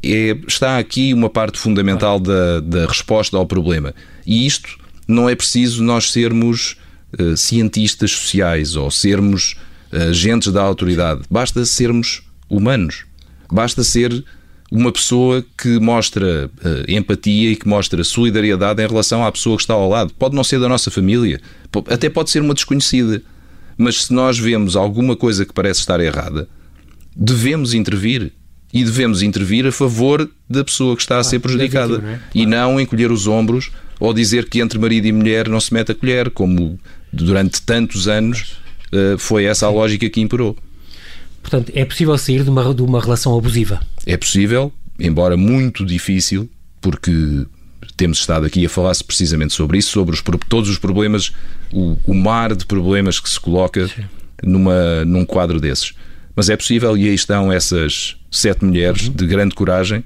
é, 0.03 0.37
está 0.47 0.77
aqui 0.77 1.13
uma 1.13 1.29
parte 1.29 1.57
fundamental 1.57 2.19
da, 2.19 2.59
da 2.59 2.85
resposta 2.85 3.37
ao 3.37 3.45
problema. 3.45 3.93
E 4.25 4.45
isto 4.45 4.77
não 5.07 5.29
é 5.29 5.35
preciso 5.35 5.83
nós 5.83 6.11
sermos 6.11 6.77
eh, 7.17 7.35
cientistas 7.35 8.11
sociais 8.11 8.75
ou 8.75 8.91
sermos 8.91 9.55
agentes 9.91 10.51
da 10.51 10.61
autoridade. 10.61 11.21
Basta 11.29 11.65
sermos 11.65 12.23
humanos. 12.49 13.05
Basta 13.51 13.83
ser 13.83 14.23
uma 14.71 14.91
pessoa 14.91 15.43
que 15.57 15.79
mostra 15.79 16.49
eh, 16.63 16.85
empatia 16.89 17.51
e 17.51 17.55
que 17.55 17.67
mostra 17.67 18.03
solidariedade 18.03 18.83
em 18.83 18.87
relação 18.87 19.25
à 19.25 19.31
pessoa 19.31 19.55
que 19.55 19.63
está 19.63 19.73
ao 19.73 19.89
lado. 19.89 20.13
Pode 20.13 20.35
não 20.35 20.43
ser 20.43 20.59
da 20.59 20.69
nossa 20.69 20.91
família, 20.91 21.41
até 21.89 22.09
pode 22.09 22.29
ser 22.29 22.41
uma 22.41 22.53
desconhecida. 22.53 23.21
Mas 23.77 24.05
se 24.05 24.13
nós 24.13 24.37
vemos 24.37 24.75
alguma 24.75 25.15
coisa 25.15 25.45
que 25.45 25.53
parece 25.53 25.79
estar 25.79 25.99
errada, 25.99 26.47
devemos 27.15 27.73
intervir. 27.73 28.31
e 28.71 28.83
devemos 28.83 29.23
intervir 29.23 29.65
a 29.65 29.71
favor 29.71 30.29
da 30.47 30.63
pessoa 30.63 30.95
que 30.95 31.01
está 31.01 31.17
a 31.17 31.23
ser 31.23 31.39
prejudicada 31.39 31.95
vítima, 31.95 32.07
não 32.07 32.15
é? 32.15 32.21
e 32.35 32.45
não 32.45 32.79
encolher 32.79 33.11
os 33.11 33.25
ombros 33.25 33.71
ou 33.99 34.13
dizer 34.13 34.47
que 34.47 34.61
entre 34.61 34.77
marido 34.77 35.07
e 35.07 35.11
mulher 35.11 35.49
não 35.49 35.59
se 35.59 35.73
mete 35.73 35.91
a 35.91 35.95
colher, 35.95 36.29
como 36.29 36.79
durante 37.11 37.61
tantos 37.63 38.07
anos 38.07 38.41
uh, 38.41 38.58
foi 39.17 39.45
essa 39.45 39.65
a 39.65 39.69
lógica 39.69 40.09
que 40.09 40.21
imperou. 40.21 40.57
Portanto, 41.41 41.71
é 41.73 41.85
possível 41.85 42.17
sair 42.17 42.43
de 42.43 42.49
uma, 42.49 42.73
de 42.73 42.81
uma 42.81 43.01
relação 43.01 43.37
abusiva? 43.37 43.79
É 44.05 44.17
possível, 44.17 44.71
embora 44.99 45.37
muito 45.37 45.85
difícil, 45.85 46.49
porque 46.81 47.11
temos 47.95 48.19
estado 48.19 48.45
aqui 48.45 48.65
a 48.65 48.69
falar-se 48.69 49.03
precisamente 49.03 49.53
sobre 49.53 49.77
isso, 49.77 49.91
sobre 49.91 50.15
os, 50.15 50.23
todos 50.47 50.69
os 50.69 50.77
problemas, 50.77 51.31
o, 51.71 51.97
o, 52.05 52.13
mar 52.13 52.55
de 52.55 52.65
problemas 52.65 53.19
que 53.19 53.29
se 53.29 53.39
coloca 53.39 53.89
numa, 54.43 55.03
num 55.05 55.25
quadro 55.25 55.59
desses. 55.59 55.93
Mas 56.35 56.49
é 56.49 56.55
possível 56.55 56.95
e 56.97 57.07
aí 57.07 57.13
estão 57.13 57.51
essas 57.51 58.15
sete 58.31 58.63
mulheres 58.63 59.07
uhum. 59.07 59.13
de 59.13 59.27
grande 59.27 59.55
coragem 59.55 60.03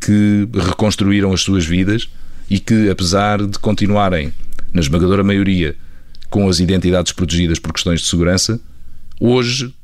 que 0.00 0.48
reconstruíram 0.52 1.32
as 1.32 1.40
suas 1.42 1.64
vidas 1.64 2.08
e 2.50 2.58
que, 2.58 2.88
apesar 2.88 3.44
de 3.46 3.58
continuarem, 3.58 4.32
na 4.72 4.80
esmagadora 4.80 5.22
maioria, 5.22 5.76
com 6.30 6.48
as 6.48 6.60
identidades 6.60 7.12
protegidas 7.12 7.58
por 7.58 7.72
questões 7.72 8.00
de 8.00 8.06
segurança, 8.06 8.60
hoje 9.20 9.74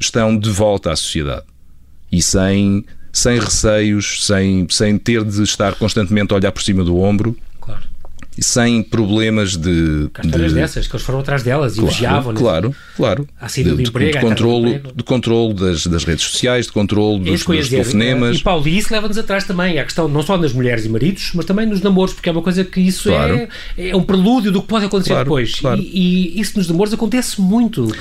estão 0.00 0.36
de 0.36 0.50
volta 0.50 0.92
à 0.92 0.96
sociedade 0.96 1.44
e 2.10 2.20
sem, 2.20 2.84
sem 3.12 3.38
receios, 3.38 4.26
sem, 4.26 4.66
sem 4.68 4.98
ter 4.98 5.24
de 5.24 5.42
estar 5.42 5.74
constantemente 5.76 6.32
a 6.32 6.36
olhar 6.36 6.52
por 6.52 6.62
cima 6.62 6.84
do 6.84 6.98
ombro. 6.98 7.36
Claro 8.32 8.42
sem 8.42 8.82
problemas 8.82 9.56
de. 9.56 10.08
de... 10.24 10.54
dessas, 10.54 10.86
que 10.86 10.94
eles 10.94 11.04
foram 11.04 11.20
atrás 11.20 11.42
delas 11.42 11.74
claro, 11.74 11.88
e 11.88 11.92
vigiavam. 11.92 12.34
Claro, 12.34 12.74
claro. 12.96 13.28
A 13.38 13.46
de, 13.46 13.62
de, 13.62 13.82
emprego, 13.82 14.12
de, 14.12 14.20
controlo, 14.20 14.80
de 14.94 15.02
controlo 15.04 15.54
das, 15.54 15.86
das 15.86 16.04
redes 16.04 16.24
sociais, 16.24 16.66
de 16.66 16.72
controlo 16.72 17.18
dos, 17.18 17.44
dos 17.44 17.68
telefonemas. 17.68 18.38
E 18.38 18.42
Paulo, 18.42 18.66
e 18.66 18.78
isso 18.78 18.92
leva-nos 18.92 19.18
atrás 19.18 19.44
também 19.44 19.78
à 19.78 19.84
questão 19.84 20.08
não 20.08 20.22
só 20.22 20.38
nas 20.38 20.52
mulheres 20.52 20.86
e 20.86 20.88
maridos, 20.88 21.32
mas 21.34 21.44
também 21.44 21.66
nos 21.66 21.82
namoros, 21.82 22.14
porque 22.14 22.28
é 22.28 22.32
uma 22.32 22.42
coisa 22.42 22.64
que 22.64 22.80
isso 22.80 23.10
claro. 23.10 23.48
é, 23.76 23.88
é 23.90 23.96
um 23.96 24.02
prelúdio 24.02 24.50
do 24.50 24.62
que 24.62 24.68
pode 24.68 24.86
acontecer 24.86 25.10
claro, 25.10 25.24
depois. 25.24 25.54
Claro. 25.54 25.80
E, 25.80 26.38
e, 26.38 26.40
isso 26.40 26.56
nos 26.56 26.68
namoros 26.68 26.94
acontece 26.94 27.40
muito. 27.40 27.94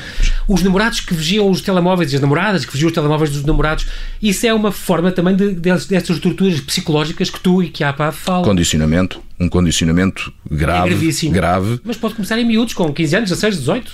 Os 0.48 0.64
namorados 0.64 1.02
que 1.02 1.14
vigiam 1.14 1.50
os 1.50 1.62
telemóveis 1.62 2.14
e 2.14 2.16
as 2.16 2.22
namoradas 2.22 2.64
que 2.64 2.72
vigiam 2.72 2.88
os 2.88 2.94
telemóveis 2.94 3.32
dos 3.32 3.44
namorados, 3.44 3.86
isso 4.22 4.48
é 4.48 4.54
uma 4.54 4.72
forma 4.72 5.12
também 5.12 5.36
de, 5.36 5.54
de, 5.54 5.60
dessas 5.60 6.10
estruturas 6.10 6.60
psicológicas 6.62 7.30
que 7.30 7.40
tu 7.40 7.62
e 7.62 7.70
que 7.70 7.84
a 7.84 7.90
APA 7.90 8.12
falam. 8.12 8.44
Condicionamento 8.44 9.22
um 9.42 9.50
condicionamento 9.50 10.32
grave, 10.50 11.10
é 11.10 11.30
grave. 11.30 11.82
Mas 11.84 11.98
pode 11.98 12.14
começar 12.14 12.40
em 12.40 12.46
miúdos, 12.46 12.76
com 12.76 12.94
15 12.94 13.16
anos, 13.16 13.30
16, 13.32 13.58
18. 13.58 13.92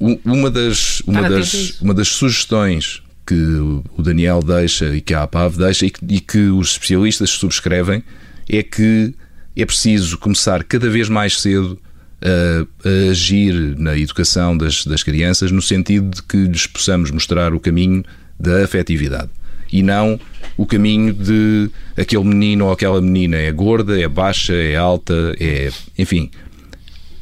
O, 0.00 0.20
uma, 0.24 0.50
das, 0.50 1.00
uma, 1.06 1.28
das, 1.28 1.80
uma 1.80 1.94
das 1.94 2.08
sugestões 2.08 3.00
que 3.24 3.34
o 3.34 4.02
Daniel 4.02 4.42
deixa 4.42 4.94
e 4.96 5.00
que 5.00 5.14
a 5.14 5.22
APAV 5.22 5.56
deixa 5.56 5.86
e 5.86 5.90
que, 5.90 6.00
e 6.08 6.20
que 6.20 6.46
os 6.48 6.72
especialistas 6.72 7.30
subscrevem 7.30 8.02
é 8.48 8.62
que 8.62 9.14
é 9.56 9.64
preciso 9.64 10.18
começar 10.18 10.64
cada 10.64 10.90
vez 10.90 11.08
mais 11.08 11.40
cedo 11.40 11.78
a, 12.20 12.88
a, 12.88 13.10
agir 13.10 13.54
na 13.78 13.96
educação 13.96 14.56
das, 14.56 14.84
das 14.84 15.04
crianças 15.04 15.52
no 15.52 15.62
sentido 15.62 16.10
de 16.10 16.22
que 16.24 16.36
lhes 16.36 16.66
possamos 16.66 17.12
mostrar 17.12 17.54
o 17.54 17.60
caminho 17.60 18.04
da 18.38 18.64
afetividade 18.64 19.30
e 19.72 19.80
não 19.82 20.18
o 20.56 20.66
caminho 20.66 21.12
de 21.12 21.70
aquele 21.96 22.24
menino 22.24 22.66
ou 22.66 22.72
aquela 22.72 23.00
menina 23.00 23.36
é 23.36 23.50
gorda, 23.50 24.00
é 24.00 24.08
baixa, 24.08 24.54
é 24.54 24.76
alta, 24.76 25.34
é. 25.40 25.70
Enfim. 25.98 26.30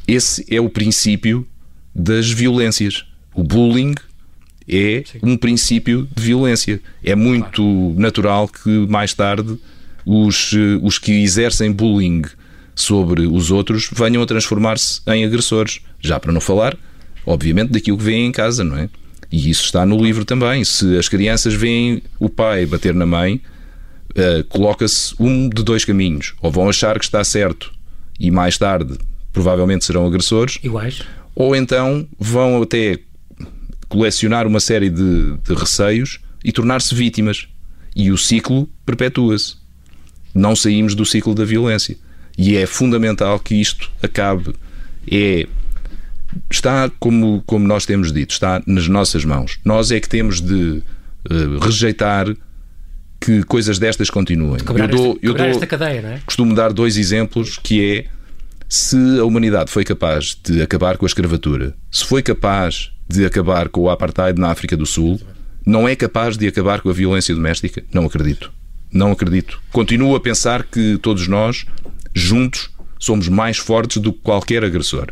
Esse 0.07 0.45
é 0.53 0.59
o 0.59 0.69
princípio 0.69 1.47
das 1.93 2.29
violências. 2.29 3.05
O 3.33 3.43
bullying 3.43 3.95
é 4.67 5.03
Sim. 5.05 5.19
um 5.23 5.37
princípio 5.37 6.07
de 6.15 6.23
violência. 6.23 6.81
É 7.03 7.15
muito 7.15 7.61
claro. 7.61 7.95
natural 7.97 8.47
que 8.47 8.69
mais 8.87 9.13
tarde 9.13 9.57
os, 10.05 10.51
os 10.81 10.97
que 10.97 11.11
exercem 11.23 11.71
bullying 11.71 12.23
sobre 12.75 13.27
os 13.27 13.51
outros 13.51 13.89
venham 13.93 14.21
a 14.21 14.25
transformar-se 14.25 15.01
em 15.07 15.23
agressores. 15.23 15.79
Já 15.99 16.19
para 16.19 16.31
não 16.31 16.41
falar, 16.41 16.77
obviamente, 17.25 17.71
daquilo 17.71 17.97
que 17.97 18.03
vêm 18.03 18.27
em 18.27 18.31
casa, 18.31 18.63
não 18.63 18.77
é? 18.77 18.89
E 19.31 19.49
isso 19.49 19.63
está 19.63 19.85
no 19.85 19.97
livro 20.03 20.25
também. 20.25 20.63
Se 20.63 20.97
as 20.97 21.07
crianças 21.07 21.53
veem 21.53 22.03
o 22.19 22.27
pai 22.27 22.65
bater 22.65 22.93
na 22.93 23.05
mãe, 23.05 23.41
uh, 24.11 24.43
coloca-se 24.49 25.15
um 25.19 25.47
de 25.47 25.63
dois 25.63 25.85
caminhos. 25.85 26.33
Ou 26.41 26.51
vão 26.51 26.67
achar 26.67 26.99
que 26.99 27.05
está 27.05 27.23
certo 27.23 27.71
e 28.19 28.29
mais 28.29 28.57
tarde 28.57 28.97
provavelmente 29.31 29.85
serão 29.85 30.05
agressores. 30.05 30.59
Iguais. 30.61 31.01
Ou 31.33 31.55
então 31.55 32.05
vão 32.19 32.61
até 32.61 32.99
colecionar 33.87 34.45
uma 34.45 34.59
série 34.59 34.89
de, 34.89 35.37
de 35.37 35.53
receios 35.53 36.19
e 36.43 36.51
tornar-se 36.51 36.93
vítimas. 36.93 37.47
E 37.95 38.11
o 38.11 38.17
ciclo 38.17 38.69
perpetua-se. 38.85 39.55
Não 40.33 40.55
saímos 40.55 40.95
do 40.95 41.05
ciclo 41.05 41.33
da 41.33 41.45
violência. 41.45 41.97
E 42.37 42.55
é 42.55 42.65
fundamental 42.65 43.39
que 43.39 43.55
isto 43.55 43.89
acabe. 44.01 44.53
É 45.09 45.47
está, 46.49 46.89
como, 46.99 47.43
como 47.45 47.67
nós 47.67 47.85
temos 47.85 48.11
dito, 48.11 48.31
está 48.31 48.61
nas 48.65 48.87
nossas 48.87 49.25
mãos. 49.25 49.59
Nós 49.63 49.91
é 49.91 49.99
que 49.99 50.09
temos 50.09 50.41
de 50.41 50.83
uh, 51.29 51.59
rejeitar 51.61 52.27
que 53.19 53.43
coisas 53.43 53.77
destas 53.77 54.09
continuem. 54.09 54.59
eu 54.59 54.87
dou, 54.87 55.13
esta, 55.13 55.25
eu 55.25 55.33
dou, 55.33 55.45
esta 55.45 55.67
cadeia, 55.67 56.01
não 56.01 56.09
é? 56.09 56.19
Costumo 56.25 56.55
dar 56.55 56.73
dois 56.73 56.97
exemplos, 56.97 57.57
que 57.57 57.97
é 57.97 58.05
se 58.67 58.97
a 59.19 59.25
humanidade 59.25 59.69
foi 59.69 59.83
capaz 59.83 60.35
de 60.43 60.61
acabar 60.61 60.97
com 60.97 61.05
a 61.05 61.07
escravatura, 61.07 61.75
se 61.91 62.03
foi 62.03 62.23
capaz 62.23 62.91
de 63.07 63.25
acabar 63.25 63.69
com 63.69 63.81
o 63.81 63.89
apartheid 63.89 64.39
na 64.39 64.49
África 64.49 64.75
do 64.75 64.85
Sul, 64.85 65.19
não 65.65 65.87
é 65.87 65.95
capaz 65.95 66.37
de 66.37 66.47
acabar 66.47 66.81
com 66.81 66.89
a 66.89 66.93
violência 66.93 67.35
doméstica? 67.35 67.83
Não 67.93 68.05
acredito. 68.05 68.51
Não 68.91 69.11
acredito. 69.11 69.61
Continuo 69.71 70.15
a 70.15 70.19
pensar 70.19 70.63
que 70.63 70.97
todos 70.97 71.27
nós, 71.27 71.65
juntos, 72.13 72.71
somos 72.97 73.27
mais 73.27 73.57
fortes 73.57 73.97
do 73.97 74.11
que 74.11 74.19
qualquer 74.19 74.63
agressor. 74.63 75.07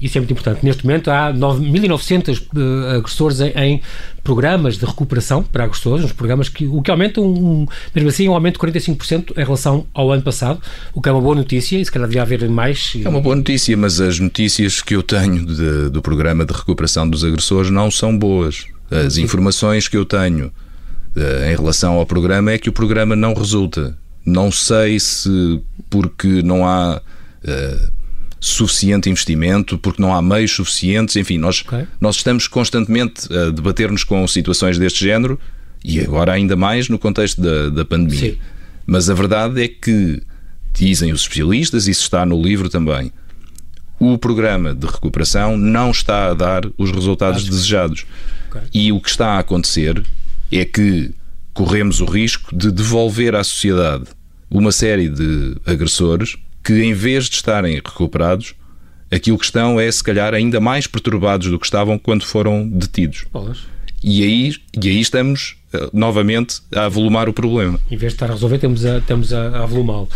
Isso 0.00 0.18
é 0.18 0.20
muito 0.20 0.32
importante. 0.32 0.64
Neste 0.64 0.84
momento 0.84 1.10
há 1.10 1.32
1.900 1.32 2.42
uh, 2.42 2.96
agressores 2.96 3.40
em, 3.40 3.52
em, 3.56 3.82
programas 4.22 4.76
de 4.76 4.84
recuperação 4.84 5.42
para 5.42 5.64
agressores, 5.64 6.04
uns 6.04 6.12
programas 6.12 6.48
que, 6.48 6.66
o 6.66 6.82
que 6.82 6.90
aumenta, 6.90 7.20
um, 7.20 7.66
mesmo 7.94 8.08
assim, 8.08 8.28
um 8.28 8.34
aumento 8.34 8.54
de 8.54 8.72
45% 8.72 9.32
em 9.36 9.44
relação 9.44 9.86
ao 9.94 10.10
ano 10.12 10.22
passado, 10.22 10.60
o 10.92 11.00
que 11.00 11.08
é 11.08 11.12
uma 11.12 11.20
boa 11.20 11.36
notícia 11.36 11.78
e 11.78 11.84
se 11.84 11.90
calhar 11.90 12.08
devia 12.08 12.22
haver 12.22 12.48
mais. 12.48 12.92
É 13.02 13.08
uma 13.08 13.20
boa 13.20 13.36
notícia, 13.36 13.76
mas 13.76 14.00
as 14.00 14.18
notícias 14.18 14.82
que 14.82 14.94
eu 14.94 15.02
tenho 15.02 15.46
de, 15.46 15.90
do 15.90 16.02
programa 16.02 16.44
de 16.44 16.52
recuperação 16.52 17.08
dos 17.08 17.24
agressores 17.24 17.70
não 17.70 17.90
são 17.90 18.16
boas. 18.16 18.66
As 18.90 19.14
Sim. 19.14 19.22
informações 19.22 19.88
que 19.88 19.96
eu 19.96 20.04
tenho 20.04 20.46
uh, 20.46 21.50
em 21.50 21.56
relação 21.56 21.94
ao 21.94 22.04
programa 22.04 22.52
é 22.52 22.58
que 22.58 22.68
o 22.68 22.72
programa 22.72 23.16
não 23.16 23.32
resulta. 23.32 23.96
Não 24.24 24.50
sei 24.50 24.98
se 24.98 25.60
porque 25.88 26.42
não 26.42 26.66
há. 26.66 27.00
Uh, 27.44 27.96
suficiente 28.40 29.08
investimento, 29.08 29.78
porque 29.78 30.00
não 30.00 30.14
há 30.14 30.20
meios 30.20 30.52
suficientes, 30.52 31.16
enfim, 31.16 31.38
nós, 31.38 31.62
okay. 31.66 31.86
nós 32.00 32.16
estamos 32.16 32.46
constantemente 32.46 33.32
a 33.32 33.50
debater-nos 33.50 34.04
com 34.04 34.26
situações 34.26 34.78
deste 34.78 35.04
género 35.04 35.38
e 35.84 36.00
agora 36.00 36.32
ainda 36.32 36.56
mais 36.56 36.88
no 36.88 36.98
contexto 36.98 37.40
da, 37.40 37.70
da 37.70 37.84
pandemia. 37.84 38.32
Sim. 38.32 38.38
Mas 38.86 39.10
a 39.10 39.14
verdade 39.14 39.62
é 39.62 39.68
que, 39.68 40.22
dizem 40.74 41.12
os 41.12 41.22
especialistas, 41.22 41.88
isso 41.88 42.02
está 42.02 42.26
no 42.26 42.40
livro 42.40 42.68
também, 42.68 43.10
o 43.98 44.18
programa 44.18 44.74
de 44.74 44.86
recuperação 44.86 45.56
não 45.56 45.90
está 45.90 46.30
a 46.30 46.34
dar 46.34 46.62
os 46.76 46.90
resultados 46.90 47.42
Acho 47.42 47.50
desejados. 47.50 48.06
Okay. 48.48 48.62
E 48.72 48.92
o 48.92 49.00
que 49.00 49.08
está 49.08 49.28
a 49.32 49.38
acontecer 49.38 50.04
é 50.52 50.64
que 50.64 51.12
corremos 51.54 52.00
o 52.00 52.04
risco 52.04 52.54
de 52.54 52.70
devolver 52.70 53.34
à 53.34 53.42
sociedade 53.42 54.04
uma 54.50 54.70
série 54.70 55.08
de 55.08 55.56
agressores 55.64 56.36
que 56.66 56.82
em 56.82 56.92
vez 56.92 57.26
de 57.26 57.36
estarem 57.36 57.76
recuperados, 57.76 58.56
aquilo 59.08 59.38
que 59.38 59.44
estão 59.44 59.78
é 59.78 59.88
se 59.88 60.02
calhar 60.02 60.34
ainda 60.34 60.58
mais 60.58 60.88
perturbados 60.88 61.48
do 61.48 61.60
que 61.60 61.64
estavam 61.64 61.96
quando 61.96 62.24
foram 62.24 62.68
detidos. 62.68 63.24
E 64.02 64.24
aí, 64.24 64.54
e 64.82 64.88
aí 64.88 65.00
estamos 65.00 65.56
uh, 65.72 65.90
novamente 65.92 66.60
a 66.74 66.86
avolumar 66.86 67.28
o 67.28 67.32
problema. 67.32 67.78
Em 67.88 67.96
vez 67.96 68.12
de 68.12 68.16
estar 68.16 68.26
a 68.26 68.32
resolver, 68.32 68.58
temos 68.58 68.84
a, 68.84 69.00
temos 69.00 69.32
a, 69.32 69.48
a 69.48 69.62
avolumá-lo. 69.62 70.08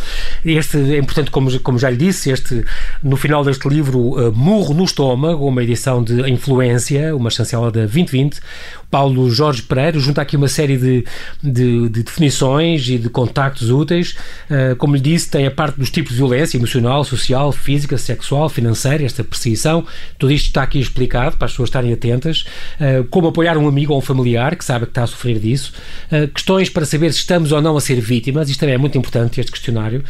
Este 0.45 0.77
é 0.93 0.99
importante, 0.99 1.31
como, 1.31 1.57
como 1.61 1.79
já 1.79 1.89
lhe 1.89 1.97
disse, 1.97 2.31
este, 2.31 2.65
no 3.01 3.17
final 3.17 3.45
deste 3.45 3.69
livro, 3.69 3.99
uh, 3.99 4.33
Murro 4.33 4.75
no 4.75 4.85
Estômago, 4.85 5.47
uma 5.47 5.63
edição 5.63 6.03
de 6.03 6.29
Influência, 6.29 7.15
uma 7.15 7.31
chancela 7.31 7.71
da 7.71 7.81
2020, 7.81 8.41
Paulo 8.91 9.31
Jorge 9.31 9.63
Pereira 9.63 9.99
junta 10.01 10.21
aqui 10.21 10.37
uma 10.37 10.49
série 10.49 10.77
de, 10.77 11.05
de, 11.43 11.89
de 11.89 12.03
definições 12.03 12.89
e 12.89 12.99
de 12.99 13.09
contactos 13.09 13.71
úteis. 13.71 14.17
Uh, 14.51 14.75
como 14.77 14.97
lhe 14.97 15.01
disse, 15.01 15.31
tem 15.31 15.47
a 15.47 15.51
parte 15.51 15.79
dos 15.79 15.91
tipos 15.91 16.13
de 16.13 16.17
violência 16.17 16.57
emocional, 16.57 17.05
social, 17.05 17.53
física, 17.53 17.97
sexual, 17.97 18.49
financeira, 18.49 19.05
esta 19.05 19.23
perseguição. 19.23 19.87
Tudo 20.19 20.33
isto 20.33 20.47
está 20.47 20.63
aqui 20.63 20.81
explicado 20.81 21.37
para 21.37 21.47
as 21.47 21.53
pessoas 21.53 21.69
estarem 21.69 21.93
atentas. 21.93 22.45
Uh, 22.81 23.05
como 23.05 23.29
apoiar 23.29 23.57
um 23.57 23.69
amigo 23.69 23.93
ou 23.93 23.99
um 24.01 24.03
familiar 24.03 24.57
que 24.57 24.65
sabe 24.65 24.87
que 24.87 24.91
está 24.91 25.05
a 25.05 25.07
sofrer 25.07 25.39
disso. 25.39 25.73
Uh, 26.11 26.27
questões 26.29 26.69
para 26.69 26.85
saber 26.85 27.13
se 27.13 27.21
estamos 27.21 27.53
ou 27.53 27.63
não 27.63 27.77
a 27.77 27.81
ser 27.81 28.01
vítimas. 28.01 28.51
Isto 28.51 28.61
também 28.61 28.75
é 28.75 28.79
muito 28.79 28.99
importante, 28.99 29.41
este 29.41 29.53
questionário. 29.53 30.03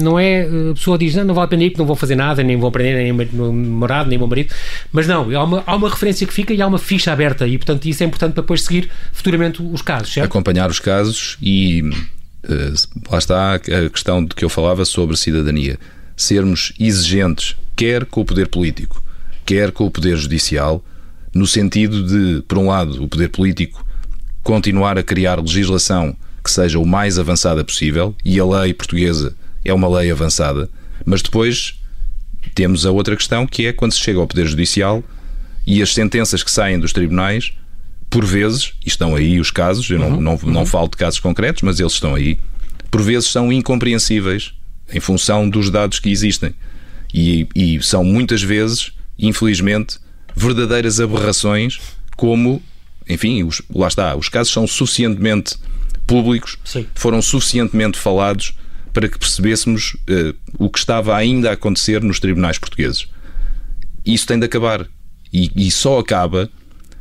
não 0.00 0.18
é, 0.18 0.42
a 0.42 0.74
pessoa 0.74 0.98
diz, 0.98 1.14
não, 1.14 1.24
não 1.24 1.34
vale 1.34 1.46
a 1.46 1.48
pena 1.48 1.64
ir, 1.64 1.74
não 1.78 1.86
vou 1.86 1.96
fazer 1.96 2.16
nada, 2.16 2.42
nem 2.42 2.56
vou 2.56 2.70
prender 2.70 2.96
nem 2.96 3.12
o 3.12 3.52
namorado, 3.52 4.08
nem 4.08 4.18
o 4.18 4.20
meu 4.20 4.28
marido, 4.28 4.52
mas 4.92 5.06
não, 5.06 5.30
há 5.34 5.44
uma, 5.44 5.62
há 5.64 5.76
uma 5.76 5.88
referência 5.88 6.26
que 6.26 6.32
fica 6.32 6.53
e 6.54 6.62
há 6.62 6.66
uma 6.66 6.78
ficha 6.78 7.12
aberta 7.12 7.46
e, 7.46 7.58
portanto, 7.58 7.86
isso 7.86 8.02
é 8.02 8.06
importante 8.06 8.32
para 8.32 8.42
depois 8.42 8.62
seguir 8.62 8.90
futuramente 9.12 9.62
os 9.62 9.82
casos, 9.82 10.12
certo? 10.12 10.26
Acompanhar 10.26 10.70
os 10.70 10.80
casos 10.80 11.36
e 11.40 11.82
uh, 11.82 13.10
lá 13.10 13.18
está 13.18 13.54
a 13.54 13.58
questão 13.90 14.24
de 14.24 14.34
que 14.34 14.44
eu 14.44 14.48
falava 14.48 14.84
sobre 14.84 15.16
cidadania. 15.16 15.78
Sermos 16.16 16.72
exigentes, 16.78 17.56
quer 17.74 18.04
com 18.04 18.20
o 18.20 18.24
poder 18.24 18.48
político, 18.48 19.02
quer 19.44 19.72
com 19.72 19.86
o 19.86 19.90
poder 19.90 20.16
judicial, 20.16 20.84
no 21.34 21.46
sentido 21.46 22.04
de, 22.04 22.42
por 22.42 22.58
um 22.58 22.68
lado, 22.68 23.02
o 23.02 23.08
poder 23.08 23.28
político 23.28 23.84
continuar 24.42 24.96
a 24.98 25.02
criar 25.02 25.40
legislação 25.40 26.16
que 26.44 26.50
seja 26.50 26.78
o 26.78 26.86
mais 26.86 27.18
avançada 27.18 27.64
possível, 27.64 28.14
e 28.22 28.38
a 28.38 28.44
lei 28.44 28.74
portuguesa 28.74 29.34
é 29.64 29.72
uma 29.72 29.88
lei 29.88 30.10
avançada, 30.10 30.68
mas 31.04 31.22
depois 31.22 31.80
temos 32.54 32.84
a 32.84 32.90
outra 32.90 33.16
questão 33.16 33.46
que 33.46 33.66
é 33.66 33.72
quando 33.72 33.92
se 33.92 34.00
chega 34.00 34.20
ao 34.20 34.26
Poder 34.26 34.46
Judicial 34.46 35.02
e 35.66 35.82
as 35.82 35.92
sentenças 35.92 36.42
que 36.42 36.50
saem 36.50 36.78
dos 36.78 36.92
tribunais, 36.92 37.52
por 38.10 38.24
vezes, 38.24 38.74
e 38.84 38.88
estão 38.88 39.16
aí 39.16 39.40
os 39.40 39.50
casos, 39.50 39.88
eu 39.90 39.98
não, 39.98 40.10
uhum, 40.10 40.20
não, 40.20 40.38
não 40.44 40.60
uhum. 40.60 40.66
falo 40.66 40.88
de 40.88 40.96
casos 40.96 41.18
concretos, 41.18 41.62
mas 41.62 41.80
eles 41.80 41.92
estão 41.92 42.14
aí, 42.14 42.38
por 42.90 43.02
vezes 43.02 43.28
são 43.28 43.52
incompreensíveis 43.52 44.54
em 44.92 45.00
função 45.00 45.48
dos 45.48 45.70
dados 45.70 45.98
que 45.98 46.10
existem. 46.10 46.54
E, 47.12 47.48
e 47.54 47.82
são 47.82 48.04
muitas 48.04 48.42
vezes, 48.42 48.92
infelizmente, 49.18 49.98
verdadeiras 50.34 51.00
aberrações, 51.00 51.80
como, 52.16 52.62
enfim, 53.08 53.42
os, 53.42 53.62
lá 53.74 53.88
está, 53.88 54.16
os 54.16 54.28
casos 54.28 54.52
são 54.52 54.66
suficientemente 54.66 55.56
públicos, 56.06 56.56
Sim. 56.64 56.86
foram 56.94 57.22
suficientemente 57.22 57.98
falados 57.98 58.54
para 58.92 59.08
que 59.08 59.18
percebêssemos 59.18 59.96
uh, 60.08 60.34
o 60.58 60.70
que 60.70 60.78
estava 60.78 61.16
ainda 61.16 61.50
a 61.50 61.54
acontecer 61.54 62.02
nos 62.02 62.20
tribunais 62.20 62.58
portugueses. 62.58 63.08
Isso 64.04 64.26
tem 64.26 64.38
de 64.38 64.44
acabar. 64.44 64.86
E, 65.34 65.50
e 65.56 65.68
só 65.68 65.98
acaba 65.98 66.48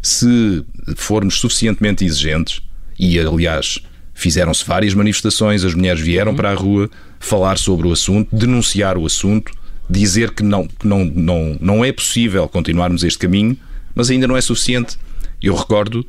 se 0.01 0.65
formos 0.95 1.39
suficientemente 1.39 2.03
exigentes, 2.03 2.63
e 2.97 3.19
aliás 3.19 3.79
fizeram-se 4.15 4.65
várias 4.65 4.95
manifestações, 4.95 5.63
as 5.63 5.75
mulheres 5.75 6.01
vieram 6.01 6.31
uhum. 6.31 6.37
para 6.37 6.51
a 6.51 6.55
rua 6.55 6.89
falar 7.19 7.57
sobre 7.59 7.87
o 7.87 7.91
assunto, 7.91 8.35
denunciar 8.35 8.97
o 8.97 9.05
assunto, 9.05 9.51
dizer 9.87 10.31
que 10.31 10.41
não, 10.41 10.67
que 10.67 10.87
não, 10.87 11.05
não, 11.05 11.57
não 11.61 11.85
é 11.85 11.91
possível 11.91 12.47
continuarmos 12.49 13.03
este 13.03 13.19
caminho, 13.19 13.55
mas 13.93 14.09
ainda 14.09 14.27
não 14.27 14.35
é 14.35 14.41
suficiente. 14.41 14.97
Eu 15.41 15.55
recordo 15.55 16.05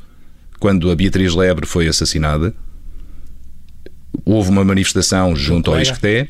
quando 0.59 0.89
a 0.89 0.95
Beatriz 0.95 1.33
Lebre 1.35 1.67
foi 1.67 1.87
assassinada, 1.87 2.55
houve 4.23 4.49
uma 4.49 4.65
manifestação 4.65 5.35
junto 5.35 5.71
ao 5.71 5.79
Isqueté 5.79 6.27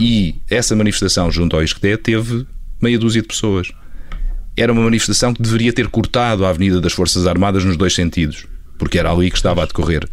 e 0.00 0.34
essa 0.50 0.74
manifestação 0.74 1.30
junto 1.30 1.54
ao 1.54 1.62
Isqueté 1.62 1.96
teve 1.96 2.44
meia 2.80 2.98
dúzia 2.98 3.22
de 3.22 3.28
pessoas 3.28 3.70
era 4.56 4.72
uma 4.72 4.82
manifestação 4.82 5.34
que 5.34 5.42
deveria 5.42 5.72
ter 5.72 5.88
cortado 5.88 6.44
a 6.44 6.48
Avenida 6.48 6.80
das 6.80 6.92
Forças 6.92 7.26
Armadas 7.26 7.64
nos 7.64 7.76
dois 7.76 7.94
sentidos, 7.94 8.46
porque 8.78 8.98
era 8.98 9.10
ali 9.10 9.30
que 9.30 9.36
estava 9.36 9.62
a 9.62 9.66
decorrer. 9.66 10.08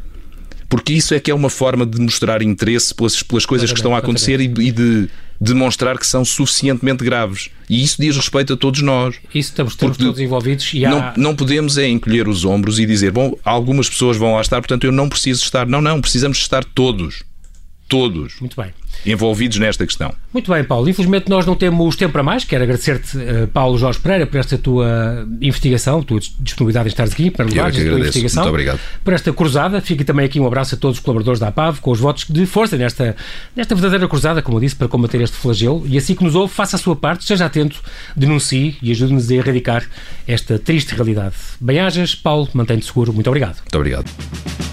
Porque 0.67 0.93
isso 0.93 1.13
é 1.13 1.19
que 1.19 1.29
é 1.29 1.33
uma 1.33 1.49
forma 1.49 1.85
de 1.85 2.01
mostrar 2.01 2.41
interesse 2.41 2.93
pelas, 2.95 3.21
pelas 3.21 3.45
coisas 3.45 3.71
que 3.71 3.77
estão 3.77 3.95
a 3.95 3.99
acontecer 3.99 4.41
e, 4.41 4.45
e 4.45 4.71
de 4.71 5.07
demonstrar 5.39 5.99
que 5.99 6.07
são 6.07 6.25
suficientemente 6.25 7.03
graves. 7.03 7.51
E 7.69 7.83
isso 7.83 8.01
diz 8.01 8.15
respeito 8.15 8.53
a 8.53 8.57
todos 8.57 8.81
nós. 8.81 9.15
Isso 9.33 9.49
estamos, 9.51 9.73
estamos 9.73 9.97
todos 9.97 10.19
envolvidos 10.19 10.73
e 10.73 10.83
há... 10.83 10.89
não, 10.89 11.13
não 11.15 11.35
podemos 11.35 11.77
é 11.77 11.87
encolher 11.87 12.27
os 12.27 12.43
ombros 12.43 12.79
e 12.79 12.85
dizer, 12.85 13.11
bom, 13.11 13.37
algumas 13.43 13.87
pessoas 13.87 14.17
vão 14.17 14.33
lá 14.33 14.41
estar, 14.41 14.59
portanto 14.61 14.83
eu 14.83 14.91
não 14.91 15.07
preciso 15.07 15.43
estar. 15.43 15.67
Não, 15.67 15.81
não, 15.81 16.01
precisamos 16.01 16.39
estar 16.39 16.63
todos. 16.63 17.23
Todos. 17.87 18.39
Muito 18.39 18.59
bem 18.59 18.73
envolvidos 19.05 19.57
nesta 19.57 19.85
questão. 19.85 20.13
Muito 20.33 20.51
bem, 20.51 20.63
Paulo. 20.63 20.89
Infelizmente 20.89 21.29
nós 21.29 21.45
não 21.45 21.55
temos 21.55 21.95
tempo 21.95 22.13
para 22.13 22.23
mais. 22.23 22.43
Quero 22.43 22.63
agradecer-te, 22.63 23.17
uh, 23.17 23.47
Paulo 23.47 23.77
Jorge 23.77 23.99
Pereira, 23.99 24.25
por 24.25 24.37
esta 24.37 24.57
tua 24.57 25.27
investigação, 25.41 26.01
tua 26.01 26.19
disponibilidade 26.39 26.87
em 26.87 26.91
estar 26.91 27.03
aqui, 27.03 27.29
para 27.29 27.45
levar 27.45 27.69
esta 27.69 27.83
tua 27.83 27.99
investigação. 27.99 28.43
Muito 28.43 28.53
obrigado. 28.53 28.79
Por 29.03 29.13
esta 29.13 29.33
cruzada. 29.33 29.81
Fica 29.81 30.03
também 30.03 30.25
aqui 30.25 30.39
um 30.39 30.47
abraço 30.47 30.75
a 30.75 30.77
todos 30.77 30.97
os 30.97 31.03
colaboradores 31.03 31.39
da 31.39 31.49
APAV, 31.49 31.79
com 31.79 31.91
os 31.91 31.99
votos 31.99 32.25
de 32.29 32.45
força 32.45 32.77
nesta, 32.77 33.15
nesta 33.55 33.75
verdadeira 33.75 34.07
cruzada, 34.07 34.41
como 34.41 34.57
eu 34.57 34.61
disse, 34.61 34.75
para 34.75 34.87
combater 34.87 35.21
este 35.21 35.37
flagelo. 35.37 35.83
E 35.87 35.97
assim 35.97 36.15
que 36.15 36.23
nos 36.23 36.35
ouve, 36.35 36.53
faça 36.53 36.75
a 36.75 36.79
sua 36.79 36.95
parte, 36.95 37.21
esteja 37.21 37.45
atento, 37.45 37.81
denuncie 38.15 38.77
e 38.81 38.91
ajude-nos 38.91 39.29
a 39.29 39.33
erradicar 39.35 39.85
esta 40.27 40.57
triste 40.57 40.95
realidade. 40.95 41.35
Bem-ajas, 41.59 42.15
Paulo, 42.15 42.47
mantém-te 42.53 42.85
seguro. 42.85 43.13
Muito 43.13 43.27
obrigado. 43.27 43.57
Muito 43.57 43.75
obrigado. 43.75 44.72